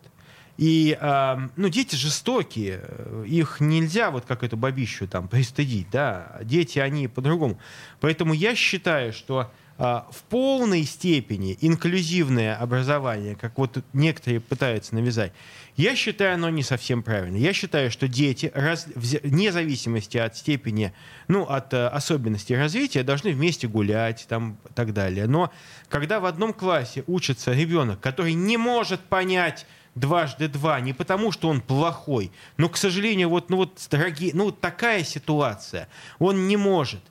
И 0.57 0.97
э, 0.99 1.35
ну, 1.55 1.69
дети 1.69 1.95
жестокие, 1.95 2.83
их 3.25 3.59
нельзя 3.59 4.11
вот 4.11 4.25
как 4.25 4.43
эту 4.43 4.55
бабищу 4.55 5.07
там 5.07 5.27
пристыдить, 5.27 5.87
да, 5.91 6.39
дети, 6.43 6.77
они 6.77 7.07
по-другому. 7.07 7.59
Поэтому 7.99 8.33
я 8.33 8.53
считаю, 8.53 9.13
что 9.13 9.51
э, 9.79 9.83
в 9.83 10.23
полной 10.29 10.83
степени 10.83 11.57
инклюзивное 11.59 12.55
образование, 12.55 13.35
как 13.35 13.57
вот 13.57 13.83
некоторые 13.93 14.41
пытаются 14.41 14.93
навязать, 14.93 15.33
я 15.75 15.95
считаю, 15.95 16.35
оно 16.35 16.51
не 16.51 16.61
совсем 16.61 17.01
правильно. 17.01 17.37
Я 17.37 17.51
считаю, 17.51 17.89
что 17.89 18.07
дети, 18.07 18.51
раз, 18.53 18.85
вне 18.95 19.51
зависимости 19.51 20.19
от 20.19 20.37
степени, 20.37 20.93
ну, 21.27 21.45
от 21.45 21.73
э, 21.73 21.87
особенностей 21.87 22.55
развития, 22.55 23.01
должны 23.01 23.31
вместе 23.31 23.67
гулять 23.67 24.27
там, 24.29 24.59
и 24.69 24.73
так 24.73 24.93
далее. 24.93 25.25
Но 25.25 25.51
когда 25.89 26.19
в 26.19 26.25
одном 26.25 26.53
классе 26.53 27.03
учится 27.07 27.53
ребенок, 27.53 27.99
который 28.01 28.33
не 28.33 28.57
может 28.57 29.01
понять 29.01 29.65
дважды 29.95 30.47
два. 30.47 30.79
Не 30.79 30.93
потому, 30.93 31.31
что 31.31 31.49
он 31.49 31.61
плохой, 31.61 32.31
но, 32.57 32.69
к 32.69 32.77
сожалению, 32.77 33.29
вот, 33.29 33.49
ну, 33.49 33.57
вот, 33.57 33.85
дорогие, 33.89 34.31
ну, 34.33 34.45
вот 34.45 34.59
такая 34.59 35.03
ситуация, 35.03 35.87
он 36.19 36.47
не 36.47 36.57
может. 36.57 37.01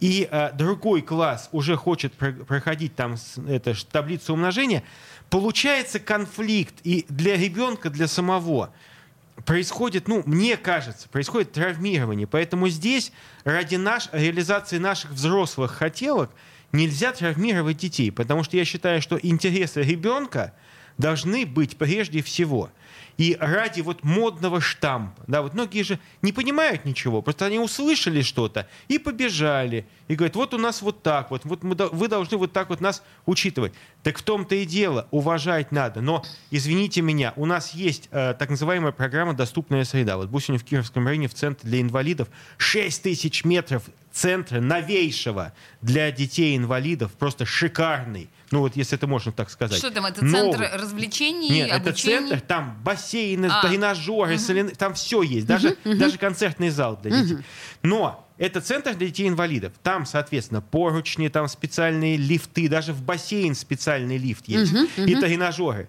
И 0.00 0.28
э, 0.30 0.50
другой 0.52 1.02
класс 1.02 1.48
уже 1.52 1.76
хочет 1.76 2.12
про- 2.14 2.32
проходить 2.32 2.94
там 2.94 3.16
это, 3.48 3.74
таблицу 3.90 4.34
умножения, 4.34 4.82
получается 5.30 6.00
конфликт 6.00 6.74
и 6.82 7.06
для 7.08 7.36
ребенка, 7.36 7.90
для 7.90 8.08
самого. 8.08 8.70
Происходит, 9.46 10.06
ну, 10.06 10.22
мне 10.26 10.56
кажется, 10.56 11.08
происходит 11.08 11.52
травмирование. 11.52 12.26
Поэтому 12.26 12.68
здесь 12.68 13.12
ради 13.44 13.76
наш, 13.76 14.08
реализации 14.12 14.78
наших 14.78 15.12
взрослых 15.12 15.72
хотелок 15.72 16.30
нельзя 16.72 17.12
травмировать 17.12 17.78
детей, 17.78 18.10
потому 18.12 18.44
что 18.44 18.56
я 18.56 18.64
считаю, 18.64 19.00
что 19.00 19.18
интересы 19.20 19.82
ребенка– 19.82 20.52
должны 20.98 21.46
быть 21.46 21.76
прежде 21.76 22.22
всего. 22.22 22.70
И 23.16 23.36
ради 23.38 23.80
вот 23.80 24.02
модного 24.02 24.60
штампа, 24.60 25.22
да, 25.28 25.42
вот 25.42 25.54
многие 25.54 25.82
же 25.82 26.00
не 26.22 26.32
понимают 26.32 26.84
ничего, 26.84 27.22
просто 27.22 27.46
они 27.46 27.60
услышали 27.60 28.22
что-то 28.22 28.68
и 28.88 28.98
побежали, 28.98 29.86
и 30.08 30.16
говорят, 30.16 30.34
вот 30.34 30.52
у 30.52 30.58
нас 30.58 30.82
вот 30.82 31.02
так 31.02 31.30
вот, 31.30 31.44
вот 31.44 31.62
мы, 31.62 31.76
вы 31.76 32.08
должны 32.08 32.36
вот 32.36 32.52
так 32.52 32.70
вот 32.70 32.80
нас 32.80 33.04
учитывать. 33.24 33.72
Так 34.02 34.18
в 34.18 34.22
том-то 34.22 34.56
и 34.56 34.64
дело, 34.66 35.06
уважать 35.12 35.70
надо. 35.70 36.00
Но, 36.00 36.24
извините 36.50 37.02
меня, 37.02 37.32
у 37.36 37.46
нас 37.46 37.72
есть 37.72 38.08
э, 38.10 38.34
так 38.36 38.50
называемая 38.50 38.92
программа 38.92 39.32
«Доступная 39.32 39.84
среда». 39.84 40.16
Вот 40.16 40.28
будь 40.28 40.48
в 40.48 40.64
Кировском 40.64 41.06
районе 41.06 41.28
в 41.28 41.34
Центре 41.34 41.70
для 41.70 41.80
инвалидов 41.80 42.28
6 42.58 43.02
тысяч 43.02 43.44
метров 43.44 43.84
центра 44.14 44.60
новейшего 44.60 45.52
для 45.82 46.10
детей-инвалидов, 46.12 47.12
просто 47.18 47.44
шикарный. 47.44 48.28
Ну 48.54 48.60
вот, 48.60 48.76
если 48.76 48.96
это 48.96 49.08
можно 49.08 49.32
так 49.32 49.50
сказать. 49.50 49.78
Что 49.78 49.90
там, 49.90 50.06
это 50.06 50.20
центр 50.20 50.58
Новый. 50.58 50.70
развлечений, 50.74 51.48
Нет, 51.48 51.72
обучения? 51.72 52.18
это 52.18 52.28
центр, 52.28 52.40
там 52.40 52.80
бассейны, 52.84 53.46
а. 53.46 53.66
тренажеры, 53.66 54.34
угу. 54.34 54.40
соляны, 54.40 54.70
там 54.76 54.94
все 54.94 55.22
есть, 55.22 55.44
даже, 55.44 55.76
угу. 55.84 55.96
даже 55.96 56.18
концертный 56.18 56.70
зал 56.70 56.96
для 57.02 57.10
детей. 57.20 57.34
Угу. 57.34 57.42
Но 57.82 58.28
это 58.38 58.60
центр 58.60 58.94
для 58.94 59.08
детей-инвалидов. 59.08 59.72
Там, 59.82 60.06
соответственно, 60.06 60.60
поручни, 60.60 61.26
там 61.26 61.48
специальные 61.48 62.16
лифты, 62.16 62.68
даже 62.68 62.92
в 62.92 63.02
бассейн 63.02 63.56
специальный 63.56 64.18
лифт 64.18 64.46
есть, 64.46 64.72
угу, 64.72 64.84
угу. 64.84 65.02
и 65.02 65.16
тренажеры 65.16 65.88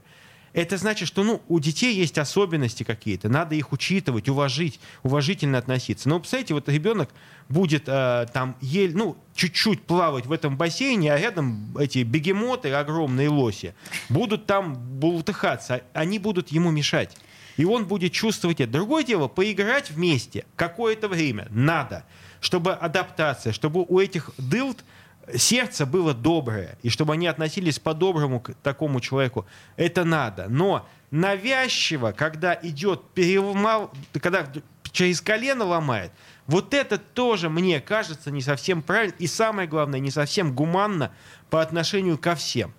это 0.56 0.78
значит, 0.78 1.10
что 1.10 1.24
ну, 1.24 1.42
у 1.50 1.60
детей 1.60 1.94
есть 1.94 2.18
особенности 2.18 2.84
какие-то, 2.84 3.28
надо 3.28 3.56
их 3.56 3.74
учитывать, 3.74 4.30
уважить, 4.30 4.80
уважительно 5.04 5.58
относиться. 5.58 6.08
Но, 6.08 6.18
представляете, 6.18 6.54
вот 6.54 6.70
ребенок 6.70 7.10
будет 7.50 7.84
э, 7.88 8.26
там 8.34 8.56
еле, 8.62 8.96
ну, 8.96 9.18
чуть-чуть 9.36 9.84
плавать 9.84 10.26
в 10.26 10.32
этом 10.32 10.56
бассейне, 10.56 11.14
а 11.14 11.20
рядом 11.20 11.78
эти 11.78 12.04
бегемоты, 12.04 12.72
огромные 12.72 13.28
лоси, 13.28 13.76
будут 14.08 14.46
там 14.46 14.76
бултыхаться, 14.76 15.84
они 15.94 16.20
будут 16.20 16.50
ему 16.54 16.72
мешать. 16.72 17.18
И 17.58 17.66
он 17.66 17.86
будет 17.86 18.14
чувствовать 18.14 18.62
это. 18.62 18.72
Другое 18.72 19.04
дело, 19.04 19.28
поиграть 19.28 19.92
вместе 19.92 20.46
какое-то 20.56 21.10
время 21.10 21.48
надо, 21.50 22.06
чтобы 22.40 22.72
адаптация, 22.74 23.52
чтобы 23.52 23.84
у 23.86 24.00
этих 24.00 24.32
дылд 24.38 24.86
сердце 25.36 25.86
было 25.86 26.14
доброе, 26.14 26.78
и 26.82 26.90
чтобы 26.90 27.14
они 27.14 27.28
относились 27.28 27.80
по-доброму 27.80 28.40
к 28.40 28.54
такому 28.56 29.00
человеку, 29.00 29.46
это 29.78 30.04
надо. 30.04 30.48
Но 30.50 30.88
навязчиво, 31.12 32.12
когда 32.12 32.58
идет 32.62 33.10
переломал, 33.14 33.92
когда 34.22 34.48
через 34.92 35.22
колено 35.22 35.66
ломает, 35.66 36.12
вот 36.48 36.74
это 36.74 36.98
тоже, 36.98 37.50
мне 37.50 37.80
кажется, 37.82 38.32
не 38.32 38.42
совсем 38.42 38.82
правильно, 38.82 39.16
и 39.18 39.28
самое 39.28 39.68
главное, 39.68 40.00
не 40.00 40.12
совсем 40.12 40.54
гуманно 40.54 41.12
по 41.50 41.62
отношению 41.62 42.18
ко 42.18 42.36
всем. 42.36 42.74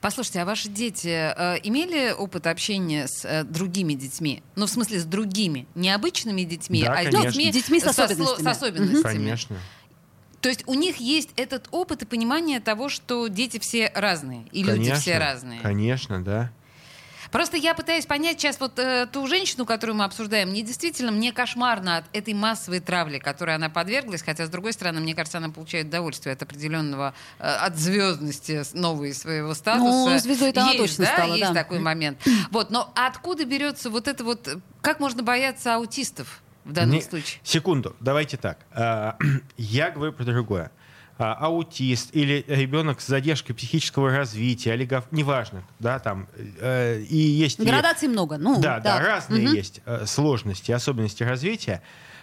Послушайте, 0.00 0.42
а 0.42 0.44
ваши 0.44 0.68
дети 0.68 1.08
э, 1.08 1.58
имели 1.64 2.12
опыт 2.12 2.46
общения 2.46 3.08
с 3.08 3.24
э, 3.24 3.42
другими 3.44 3.94
детьми? 3.94 4.42
Ну, 4.54 4.66
в 4.66 4.70
смысле, 4.70 5.00
с 5.00 5.04
другими, 5.04 5.66
не 5.74 5.90
обычными 5.90 6.42
детьми, 6.42 6.84
да, 6.84 6.92
а 6.92 6.96
конечно. 6.96 7.22
детьми, 7.22 7.50
детьми 7.50 7.80
с 7.80 7.84
особенностями. 7.84 8.44
С 8.44 8.46
особенностями. 8.46 9.02
Конечно. 9.02 9.56
То 10.46 10.50
есть 10.50 10.62
у 10.68 10.74
них 10.74 10.98
есть 10.98 11.30
этот 11.34 11.66
опыт 11.72 12.02
и 12.02 12.04
понимание 12.06 12.60
того, 12.60 12.88
что 12.88 13.26
дети 13.26 13.58
все 13.58 13.90
разные, 13.96 14.44
и 14.52 14.62
конечно, 14.62 14.74
люди 14.74 14.92
все 14.92 15.18
разные. 15.18 15.58
Конечно, 15.60 16.22
да. 16.22 16.52
Просто 17.32 17.56
я 17.56 17.74
пытаюсь 17.74 18.06
понять 18.06 18.38
сейчас 18.38 18.60
вот 18.60 18.78
э, 18.78 19.08
ту 19.10 19.26
женщину, 19.26 19.66
которую 19.66 19.96
мы 19.96 20.04
обсуждаем. 20.04 20.50
Мне 20.50 20.62
действительно, 20.62 21.10
мне 21.10 21.32
кошмарно 21.32 21.96
от 21.96 22.04
этой 22.12 22.32
массовой 22.32 22.78
травли, 22.78 23.18
которой 23.18 23.56
она 23.56 23.68
подверглась. 23.70 24.22
Хотя, 24.22 24.46
с 24.46 24.48
другой 24.48 24.72
стороны, 24.72 25.00
мне 25.00 25.16
кажется, 25.16 25.38
она 25.38 25.48
получает 25.48 25.88
удовольствие 25.88 26.34
от 26.34 26.42
определенного, 26.42 27.12
э, 27.40 27.42
от 27.42 27.76
звездности 27.76 28.62
новой 28.72 29.14
своего 29.14 29.52
статуса. 29.52 29.88
Ну, 29.88 30.16
звездой 30.20 30.50
это 30.50 30.62
она 30.62 30.74
точно 30.74 31.06
да, 31.06 31.12
стала, 31.12 31.34
есть 31.34 31.52
да. 31.52 31.54
такой 31.54 31.80
момент. 31.80 32.20
Вот, 32.52 32.70
но 32.70 32.92
откуда 32.94 33.44
берется 33.44 33.90
вот 33.90 34.06
это 34.06 34.22
вот... 34.22 34.48
Как 34.80 35.00
можно 35.00 35.24
бояться 35.24 35.74
аутистов? 35.74 36.40
В 36.66 36.72
данном 36.72 36.96
Не, 36.96 37.02
случае? 37.02 37.40
Секунду, 37.42 37.94
давайте 38.00 38.36
так. 38.36 38.58
А, 38.72 39.16
я 39.56 39.90
говорю 39.90 40.12
про 40.12 40.24
другое. 40.24 40.72
А, 41.18 41.32
аутист 41.34 42.10
или 42.14 42.44
ребенок 42.46 43.00
с 43.00 43.06
задержкой 43.06 43.54
психического 43.54 44.10
развития, 44.10 44.72
олигоф... 44.72 45.04
неважно, 45.12 45.64
да, 45.78 45.98
там 45.98 46.28
э, 46.60 47.00
и 47.00 47.16
есть 47.16 47.58
градаций 47.58 48.08
и... 48.08 48.10
много, 48.10 48.36
ну 48.36 48.60
да, 48.60 48.80
да, 48.80 48.98
да 48.98 49.00
разные 49.00 49.46
угу. 49.46 49.54
есть 49.54 49.80
э, 49.86 50.04
сложности, 50.04 50.72
особенности 50.72 51.22
развития. 51.22 51.80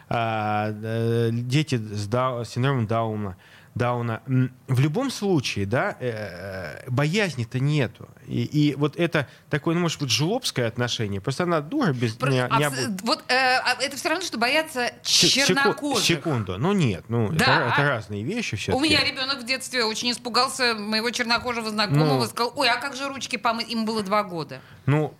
А, 0.09 0.69
э, 0.71 1.29
дети 1.31 1.75
с 1.75 2.05
дау... 2.05 2.45
синдромом 2.45 2.85
Дауна, 2.85 3.35
Дауна. 3.75 4.21
В 4.67 4.79
любом 4.79 5.09
случае, 5.09 5.65
да, 5.65 5.97
э, 5.99 6.87
боязни-то 6.89 7.59
нету. 7.59 8.07
И, 8.27 8.43
и 8.43 8.75
вот 8.75 8.95
это 8.97 9.27
такое, 9.49 9.73
ну, 9.73 9.81
может 9.81 9.99
быть, 9.99 10.11
жлобское 10.11 10.67
отношение. 10.67 11.21
Просто 11.21 11.43
она 11.43 11.59
дура 11.61 11.91
без... 11.91 12.13
Про, 12.13 12.29
не, 12.29 12.37
не 12.37 12.63
об... 12.63 12.73
Вот 13.03 13.23
э, 13.29 13.33
а 13.33 13.75
это 13.81 13.97
все 13.97 14.09
равно, 14.09 14.23
что 14.23 14.37
бояться 14.37 14.91
чернокожих. 15.01 16.05
Секунду. 16.05 16.57
Ну, 16.59 16.73
нет. 16.73 17.05
Ну, 17.07 17.29
да. 17.31 17.45
это, 17.67 17.73
это 17.73 17.89
разные 17.89 18.23
вещи 18.23 18.57
все 18.57 18.73
У 18.73 18.79
меня 18.79 19.03
ребенок 19.03 19.39
в 19.39 19.45
детстве 19.45 19.83
очень 19.85 20.11
испугался 20.11 20.75
моего 20.75 21.09
чернокожего 21.09 21.69
знакомого. 21.69 22.19
Ну, 22.19 22.25
сказал, 22.27 22.53
ой, 22.55 22.69
а 22.69 22.77
как 22.77 22.95
же 22.95 23.07
ручки 23.07 23.37
помыть? 23.37 23.69
Им 23.69 23.85
было 23.85 24.03
два 24.03 24.23
года. 24.23 24.61
Ну, 24.85 25.15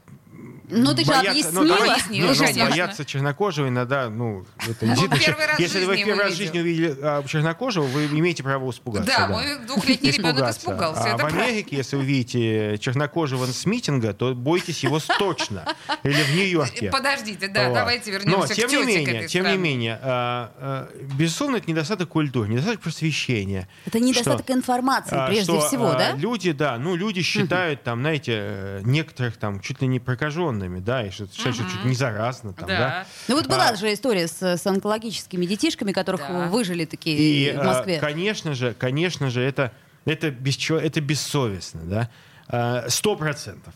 ну, 0.69 0.95
ты 0.95 1.03
же 1.03 1.11
бояться, 1.11 1.31
объяснила. 1.31 1.63
Ну, 1.63 1.91
объяснила, 1.91 2.33
ну, 2.33 2.69
бояться 2.69 3.05
чернокожего 3.05 3.67
иногда, 3.67 4.09
ну, 4.09 4.45
это 4.59 4.85
действительно... 4.85 5.19
Первый 5.19 5.47
раз 5.47 5.59
если 5.59 5.85
вы 5.85 5.97
первый 5.97 6.23
раз 6.23 6.33
в 6.33 6.37
жизни 6.37 6.59
увидели 6.59 6.97
а, 7.01 7.23
чернокожего, 7.23 7.85
вы 7.85 8.05
имеете 8.07 8.43
право 8.43 8.69
испугаться. 8.69 9.07
Да, 9.07 9.27
да. 9.27 9.33
мой 9.33 9.65
двухлетний 9.65 10.11
ребенок 10.11 10.49
испугался. 10.49 11.13
А 11.13 11.17
в 11.17 11.25
Америке, 11.25 11.77
если 11.77 11.95
вы 11.95 12.05
видите 12.05 12.77
чернокожего 12.79 13.45
с 13.45 13.65
митинга, 13.65 14.13
то 14.13 14.33
бойтесь 14.33 14.83
его 14.83 14.99
точно. 15.19 15.65
Или 16.03 16.21
в 16.21 16.35
Нью-Йорке. 16.35 16.89
Подождите, 16.91 17.47
да, 17.47 17.69
вот. 17.69 17.75
давайте 17.75 18.11
вернемся 18.11 18.37
Но, 18.37 18.47
тем 18.47 18.69
к 18.69 18.71
не 18.73 18.85
менее, 18.85 19.27
тем 19.27 19.45
не 19.45 19.57
менее, 19.57 19.99
а, 20.01 20.51
а, 20.57 20.89
безусловно, 21.17 21.57
это 21.57 21.69
недостаток 21.69 22.09
культуры, 22.09 22.47
недостаток 22.49 22.81
просвещения. 22.81 23.67
Это 23.85 23.99
недостаток 23.99 24.45
что, 24.45 24.53
информации, 24.53 25.15
а, 25.15 25.27
прежде 25.27 25.43
что, 25.43 25.67
всего, 25.67 25.91
а, 25.91 25.97
да? 25.97 26.11
Люди, 26.13 26.51
да, 26.51 26.77
ну, 26.77 26.95
люди 26.95 27.21
считают, 27.21 27.83
там, 27.83 28.01
знаете, 28.01 28.33
э, 28.35 28.81
некоторых 28.83 29.37
там 29.37 29.59
чуть 29.59 29.81
ли 29.81 29.87
не 29.87 29.99
прокаженными, 29.99 30.62
да, 30.79 31.05
и 31.05 31.09
что 31.09 31.27
что 31.27 31.51
чуть 31.53 31.85
не 31.85 31.95
заразно. 31.95 32.53
Там, 32.53 32.67
да. 32.67 32.77
да. 32.77 33.05
Ну 33.27 33.35
вот 33.35 33.47
была 33.47 33.69
а, 33.69 33.75
же 33.75 33.93
история 33.93 34.27
с, 34.27 34.41
с 34.41 34.65
онкологическими 34.65 35.45
детишками, 35.45 35.91
которых 35.91 36.21
да. 36.21 36.47
выжили 36.47 36.85
такие 36.85 37.17
и, 37.17 37.57
в 37.57 37.63
Москве. 37.63 37.97
А, 37.97 37.99
конечно 37.99 38.53
же, 38.53 38.73
конечно 38.73 39.29
же, 39.29 39.41
это, 39.41 39.71
это, 40.05 40.31
бесчё, 40.31 40.77
это 40.77 41.01
бессовестно, 41.01 41.81
да, 41.83 42.09
а, 42.47 42.85
сто 42.89 43.15
процентов. 43.15 43.73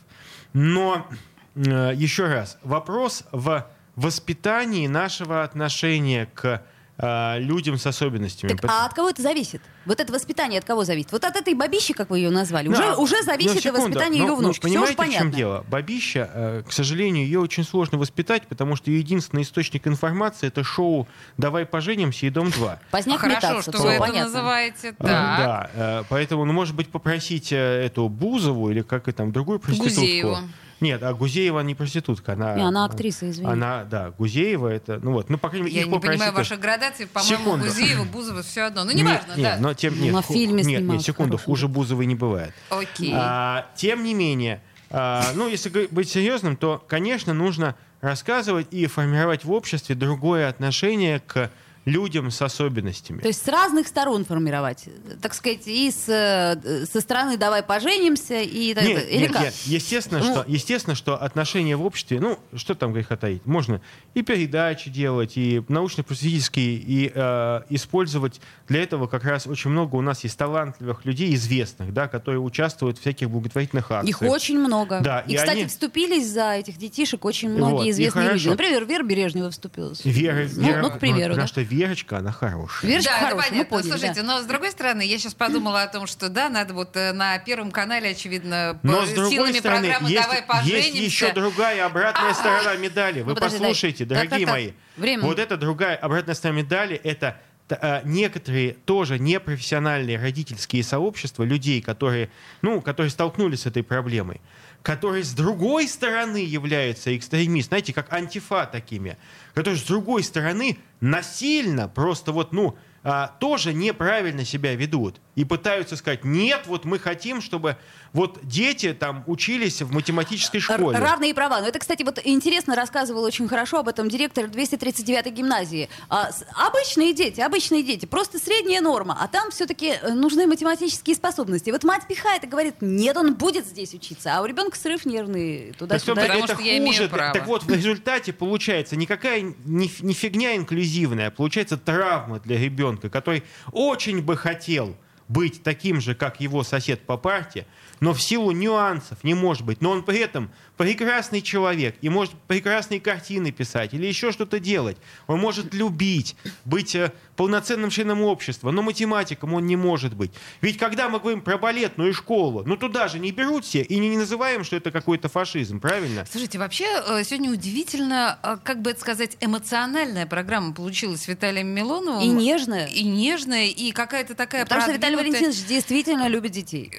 Но 0.54 1.08
еще 1.56 2.28
раз, 2.28 2.58
вопрос 2.62 3.23
в 3.32 3.65
воспитании 3.95 4.88
нашего 4.88 5.43
отношения 5.43 6.30
к 6.34 6.62
а, 6.99 7.38
людям 7.38 7.77
с 7.77 7.86
особенностями. 7.86 8.49
Так, 8.53 8.69
а 8.71 8.86
от 8.86 8.93
кого 8.93 9.10
это 9.10 9.21
зависит? 9.21 9.62
Вот 9.86 9.99
это 9.99 10.12
воспитание 10.12 10.60
от 10.60 10.65
кого 10.65 10.83
зависит? 10.83 11.12
Вот 11.12 11.23
от 11.23 11.36
этой 11.36 11.53
бабищи, 11.53 11.93
как 11.93 12.10
вы 12.10 12.17
ее 12.19 12.29
назвали, 12.29 12.67
уже, 12.69 12.81
Да. 12.81 12.95
уже 12.97 13.17
Ну, 13.17 13.23
зависит 13.23 13.55
и 13.57 13.60
секунду. 13.62 13.81
воспитание 13.88 14.21
Ну, 14.23 14.27
ее 14.27 14.31
ну, 14.33 14.36
внучки. 14.38 14.60
Все 14.62 14.67
понимаете, 14.69 14.91
уж 14.93 14.97
понятно. 14.97 15.17
в 15.17 15.21
чем 15.21 15.31
дело? 15.31 15.65
Бабища, 15.69 16.29
э, 16.33 16.63
к 16.67 16.71
сожалению, 16.71 17.25
ее 17.25 17.39
очень 17.39 17.63
сложно 17.63 17.97
воспитать, 17.97 18.47
потому 18.47 18.75
что 18.75 18.89
ее 18.91 18.99
единственный 18.99 19.43
источник 19.43 19.88
информации 19.88 20.47
это 20.47 20.63
шоу 20.63 21.07
«Давай 21.38 21.65
поженимся» 21.65 22.25
и 22.25 22.29
«Дом-2». 22.29 22.77
Поздняк 22.91 23.19
Хорошо, 23.19 23.36
метаться, 23.38 23.71
что 23.71 23.81
вы 23.83 23.89
это 23.91 23.99
понятно. 23.99 24.23
называете. 24.31 24.95
А, 24.99 25.03
Так. 25.03 25.38
Да, 25.38 25.69
э, 25.73 26.03
поэтому, 26.10 26.45
ну, 26.45 26.53
может 26.53 26.75
быть, 26.75 26.89
попросить 26.89 27.51
э, 27.51 27.55
эту 27.86 28.10
Бузову 28.10 28.69
или 28.71 28.81
как 28.81 29.07
и 29.07 29.12
там 29.12 29.31
другую 29.31 29.60
проститутку. 29.60 29.99
Гузееву. 30.01 30.38
Нет, 30.79 31.01
а 31.01 31.13
Гузеева 31.13 31.59
не 31.61 31.73
проститутка, 31.75 32.33
она... 32.33 32.55
Не, 32.55 32.61
она 32.63 32.85
актриса, 32.85 33.29
извини. 33.29 33.49
Она, 33.49 33.83
да, 33.83 34.11
Гузеева 34.11 34.67
это, 34.67 34.99
ну 35.01 35.13
вот, 35.13 35.29
ну, 35.29 35.37
по 35.37 35.49
крайней 35.49 35.67
мере, 35.69 35.79
Я 35.81 35.87
не 35.87 35.99
понимаю 35.99 36.33
ваших 36.33 36.59
градаций. 36.59 37.07
По-моему, 37.07 37.37
Секунду. 37.37 37.65
Гузеева, 37.65 38.03
Бузова, 38.03 38.43
все 38.43 38.61
одно. 38.61 38.83
Ну, 38.83 38.91
Нет, 38.91 38.99
неважно, 38.99 39.33
нет, 39.35 39.55
да. 39.55 39.57
но 39.59 39.73
тем 39.73 39.99
нет, 39.99 40.13
на 40.13 40.21
ху- 40.21 40.33
фильме 40.33 40.63
нет, 40.63 40.83
нет, 40.83 41.01
секунду, 41.01 41.37
хуже 41.37 41.67
Бузовой 41.67 42.05
не 42.05 42.15
бывает. 42.15 42.53
Окей. 42.69 43.11
А, 43.15 43.65
тем 43.75 44.03
не 44.03 44.13
менее, 44.13 44.61
а, 44.89 45.25
ну, 45.35 45.47
если 45.47 45.87
быть 45.87 46.09
серьезным, 46.09 46.55
то, 46.55 46.83
конечно, 46.87 47.33
нужно 47.33 47.75
рассказывать 48.01 48.67
и 48.71 48.85
формировать 48.85 49.43
в 49.43 49.51
обществе 49.51 49.95
другое 49.95 50.47
отношение 50.47 51.19
к 51.19 51.49
людям 51.88 52.32
с 52.32 52.41
особенностями. 52.41 53.21
То 53.21 53.30
есть 53.30 53.45
с 53.45 53.47
разных 53.47 53.88
сторон 53.88 54.26
формировать, 54.26 54.84
так 55.21 55.34
сказать, 55.34 55.67
и 55.67 55.89
с, 55.89 56.04
э, 56.10 56.86
со 56.86 57.00
стороны 57.00 57.38
«давай 57.38 57.63
поженимся», 57.63 58.41
и 58.41 58.73
так 58.73 58.84
Нет. 58.84 59.08
Или 59.10 59.21
нет, 59.21 59.32
как? 59.32 59.41
нет. 59.43 59.54
Естественно, 59.65 60.19
Ну. 60.19 60.26
что, 60.34 60.45
естественно, 60.50 60.95
что 60.95 61.15
отношения 61.15 61.78
в 61.78 61.86
обществе, 61.86 62.19
ну, 62.19 62.38
что 62.56 62.76
там 62.76 62.91
греха 62.91 63.15
таить, 63.15 63.45
можно 63.45 63.82
и 64.15 64.21
передачи 64.21 64.89
делать, 64.89 65.38
и 65.38 65.63
научно-просветительские, 65.69 66.76
и 66.76 67.10
э, 67.15 67.62
использовать 67.69 68.41
для 68.67 68.84
этого 68.84 69.08
как 69.08 69.23
раз 69.23 69.47
очень 69.47 69.71
много 69.71 69.95
у 69.95 70.02
нас 70.02 70.23
есть 70.26 70.38
талантливых 70.38 71.06
людей, 71.06 71.34
известных, 71.36 71.93
да, 71.93 72.10
которые 72.10 72.41
участвуют 72.41 72.97
в 72.97 73.02
всяких 73.02 73.30
благотворительных 73.30 73.89
акциях. 73.91 74.21
Их 74.21 74.30
очень 74.30 74.60
много. 74.60 75.00
Да, 75.02 75.21
и, 75.21 75.34
и 75.34 75.36
кстати, 75.38 75.60
они- 75.60 75.65
вступились 75.67 76.28
за 76.28 76.52
этих 76.56 76.78
детишек 76.78 77.23
очень 77.23 77.50
многие 77.50 77.73
Вот, 77.76 77.88
известные 77.88 78.34
люди. 78.34 78.50
Например, 78.50 78.86
Вера 78.86 79.04
Брежнева 79.06 79.52
вступилась. 79.52 80.02
Вера, 80.04 80.47
ну, 80.54 80.67
Вера- 80.67 80.82
ну, 80.82 80.89
к 80.91 81.00
примеру, 81.00 81.30
потому 81.36 81.41
да. 81.41 81.47
что 81.47 81.62
Верочка, 81.77 82.17
она 82.17 82.31
хорошая. 82.31 82.89
Верочка 82.89 83.11
да, 83.11 83.17
это 83.17 83.25
хорошая, 83.27 83.49
мы 83.51 83.55
понятно. 83.57 83.77
поняли, 83.77 83.89
Слушайте, 83.89 84.21
да. 84.21 84.27
но 84.27 84.41
с 84.41 84.45
другой 84.45 84.71
стороны, 84.71 85.01
я 85.01 85.17
сейчас 85.17 85.33
подумала 85.33 85.83
о 85.83 85.87
том, 85.87 86.07
что 86.07 86.29
да, 86.29 86.49
надо 86.49 86.73
вот 86.73 86.95
э, 86.95 87.13
на 87.13 87.37
Первом 87.39 87.71
канале, 87.71 88.09
очевидно, 88.09 88.79
Но 88.83 89.05
с 89.05 89.11
другой 89.11 89.31
силами 89.31 89.59
стороны, 89.59 89.81
программы 89.87 90.09
есть, 90.09 90.21
«Давай 90.21 90.37
есть 90.37 90.47
поженимся». 90.47 91.03
еще 91.03 91.31
другая 91.33 91.85
обратная 91.85 92.33
сторона 92.33 92.75
медали. 92.75 93.21
Вы 93.21 93.29
Ну, 93.29 93.35
подожди, 93.35 93.57
послушайте, 93.59 94.05
дорогие 94.05 94.29
так, 94.29 94.39
так. 94.39 94.49
мои. 94.49 94.71
Время. 94.97 95.23
Вот 95.23 95.39
эта 95.39 95.57
другая 95.57 95.95
обратная 95.95 96.35
сторона 96.35 96.61
медали— 96.61 96.95
это 97.03 97.39
а, 97.69 98.01
некоторые 98.05 98.73
тоже 98.85 99.19
непрофессиональные 99.19 100.17
родительские 100.17 100.83
сообщества 100.83 101.43
людей, 101.43 101.81
которые, 101.81 102.29
ну, 102.61 102.81
которые 102.81 103.11
столкнулись 103.11 103.61
с 103.61 103.65
этой 103.65 103.83
проблемой, 103.83 104.39
которые 104.88 105.26
с 105.26 105.34
другой 105.34 105.86
стороны 105.86 106.38
являются 106.38 107.13
экстремистами, 107.17 107.60
знаете, 107.60 107.91
как 107.91 108.13
антифа 108.13 108.65
такими, 108.65 109.17
которые 109.54 109.78
с 109.78 109.84
другой 109.84 110.23
стороны 110.23 110.78
насильно 111.02 111.89
просто 111.89 112.32
вот, 112.32 112.54
ну, 112.54 112.78
а, 113.04 113.36
тоже 113.41 113.73
неправильно 113.73 114.45
себя 114.45 114.76
ведут 114.76 115.19
и 115.38 115.45
пытаются 115.45 115.95
сказать, 115.95 116.26
нет, 116.26 116.63
вот 116.65 116.84
мы 116.84 116.97
хотим, 116.97 117.41
чтобы 117.41 117.78
вот 118.12 118.39
дети 118.41 118.91
там 118.93 119.23
учились 119.28 119.84
в 119.84 119.93
математической 119.93 120.60
школе. 120.60 120.97
Равные 120.97 121.36
права. 121.36 121.62
Но 121.62 121.67
это, 121.67 121.78
кстати, 121.78 122.02
вот 122.02 122.19
интересно 122.23 122.76
рассказывал 122.76 123.23
очень 123.23 123.47
хорошо 123.47 123.78
об 123.78 123.88
этом 123.88 124.10
директор 124.10 124.45
239-й 124.45 125.30
гимназии. 125.30 125.89
А, 126.10 126.32
обычные 126.56 127.13
дети, 127.13 127.39
обычные 127.39 127.84
дети, 127.84 128.08
просто 128.08 128.39
средняя 128.39 128.82
норма, 128.82 129.15
а 129.21 129.28
там 129.28 129.52
все-таки 129.52 129.93
нужны 130.12 130.47
математические 130.47 131.15
способности. 131.15 131.69
Вот 131.69 131.84
мать 131.84 132.08
пихает 132.08 132.43
и 132.43 132.47
говорит, 132.47 132.78
нет, 132.82 133.15
он 133.15 133.36
будет 133.36 133.67
здесь 133.67 133.93
учиться, 133.93 134.36
а 134.36 134.41
у 134.41 134.45
ребенка 134.45 134.76
срыв 134.76 135.06
нервный 135.06 135.71
туда-сюда. 135.78 136.19
Потому 136.23 136.45
это 136.45 136.54
что 136.56 136.63
я 136.63 136.80
имею 136.80 136.95
хуже. 136.95 137.10
право. 137.10 137.34
Так 137.34 137.45
вот, 137.45 137.62
в 137.62 137.69
результате 137.69 138.34
получается 138.34 138.95
никакая 138.95 139.41
не, 139.41 139.91
не 140.00 140.13
фигня 140.15 140.56
инклюзивная, 140.56 141.28
а 141.28 141.32
получается 141.32 141.78
травма 141.78 142.39
для 142.39 142.58
ребенка, 142.58 143.12
который 143.12 143.43
очень 143.71 144.23
бы 144.23 144.36
хотел 144.36 144.97
быть 145.27 145.63
таким 145.63 145.99
же, 146.01 146.15
как 146.15 146.39
его 146.39 146.63
сосед 146.63 147.05
по 147.05 147.17
парте, 147.17 147.65
но 147.99 148.13
в 148.13 148.21
силу 148.21 148.51
нюансов 148.51 149.23
не 149.23 149.33
может 149.33 149.65
быть. 149.65 149.81
Но 149.81 149.91
он 149.91 150.03
при 150.03 150.19
этом 150.19 150.51
прекрасный 150.77 151.41
человек 151.41 151.95
и 152.01 152.09
может 152.09 152.33
прекрасные 152.47 153.01
картины 153.01 153.51
писать 153.51 153.93
или 153.93 154.05
еще 154.05 154.31
что-то 154.31 154.59
делать. 154.59 154.97
Он 155.25 155.39
может 155.39 155.73
любить, 155.73 156.35
быть 156.65 156.95
э, 156.95 157.11
полноценным 157.35 157.89
членом 157.89 158.21
общества, 158.21 158.71
но 158.71 158.81
математиком 158.83 159.53
он 159.53 159.65
не 159.65 159.75
может 159.75 160.13
быть. 160.15 160.31
Ведь 160.61 160.77
когда 160.77 161.09
мы 161.09 161.19
говорим 161.19 161.41
про 161.41 161.57
балетную 161.57 162.13
школу, 162.13 162.63
ну 162.65 162.77
туда 162.77 163.07
же 163.07 163.19
не 163.19 163.31
берут 163.31 163.65
все 163.65 163.81
и 163.81 163.97
не, 163.99 164.09
не 164.09 164.17
называем, 164.17 164.63
что 164.63 164.75
это 164.75 164.91
какой-то 164.91 165.29
фашизм, 165.29 165.79
правильно? 165.79 166.25
Слушайте, 166.29 166.59
вообще 166.59 166.85
э, 166.85 167.23
сегодня 167.23 167.51
удивительно, 167.51 168.37
э, 168.43 168.57
как 168.63 168.81
бы 168.81 168.91
это 168.91 168.99
сказать, 169.01 169.35
эмоциональная 169.41 170.27
программа 170.27 170.73
получилась 170.73 171.23
с 171.23 171.27
Виталием 171.27 171.67
Милоновым. 171.67 172.21
И 172.21 172.27
нежная. 172.27 172.85
И 172.87 173.03
нежная, 173.03 173.65
и 173.67 173.91
какая-то 173.91 174.35
такая 174.35 174.63
Потому 174.63 174.83
что 174.83 174.91
Виталий 174.91 175.17
продвинутая- 175.17 175.31
Валентинович 175.41 175.65
действительно 175.67 176.27
любит 176.27 176.51
детей. 176.51 176.91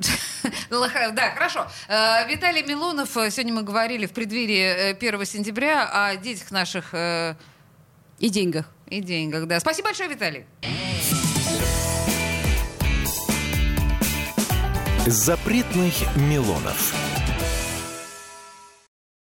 Ну, 0.70 0.84
Да, 1.12 1.30
хорошо. 1.34 1.66
Э, 1.88 2.26
Виталий 2.28 2.62
Милонов, 2.62 3.16
э, 3.16 3.30
сегодня 3.30 3.52
мы 3.54 3.62
говорили 3.62 4.06
в 4.06 4.12
преддверии 4.12 4.92
э, 4.92 4.94
1 4.94 5.24
сентября 5.26 5.88
о 5.92 6.16
детях 6.16 6.50
наших 6.50 6.90
э, 6.92 7.34
И 8.18 8.28
деньгах. 8.30 8.66
и 8.88 9.00
деньгах. 9.00 9.46
Да. 9.46 9.60
Спасибо 9.60 9.88
большое, 9.88 10.08
Виталий. 10.08 10.44
Запретных 15.06 15.94
Милонов. 16.16 17.15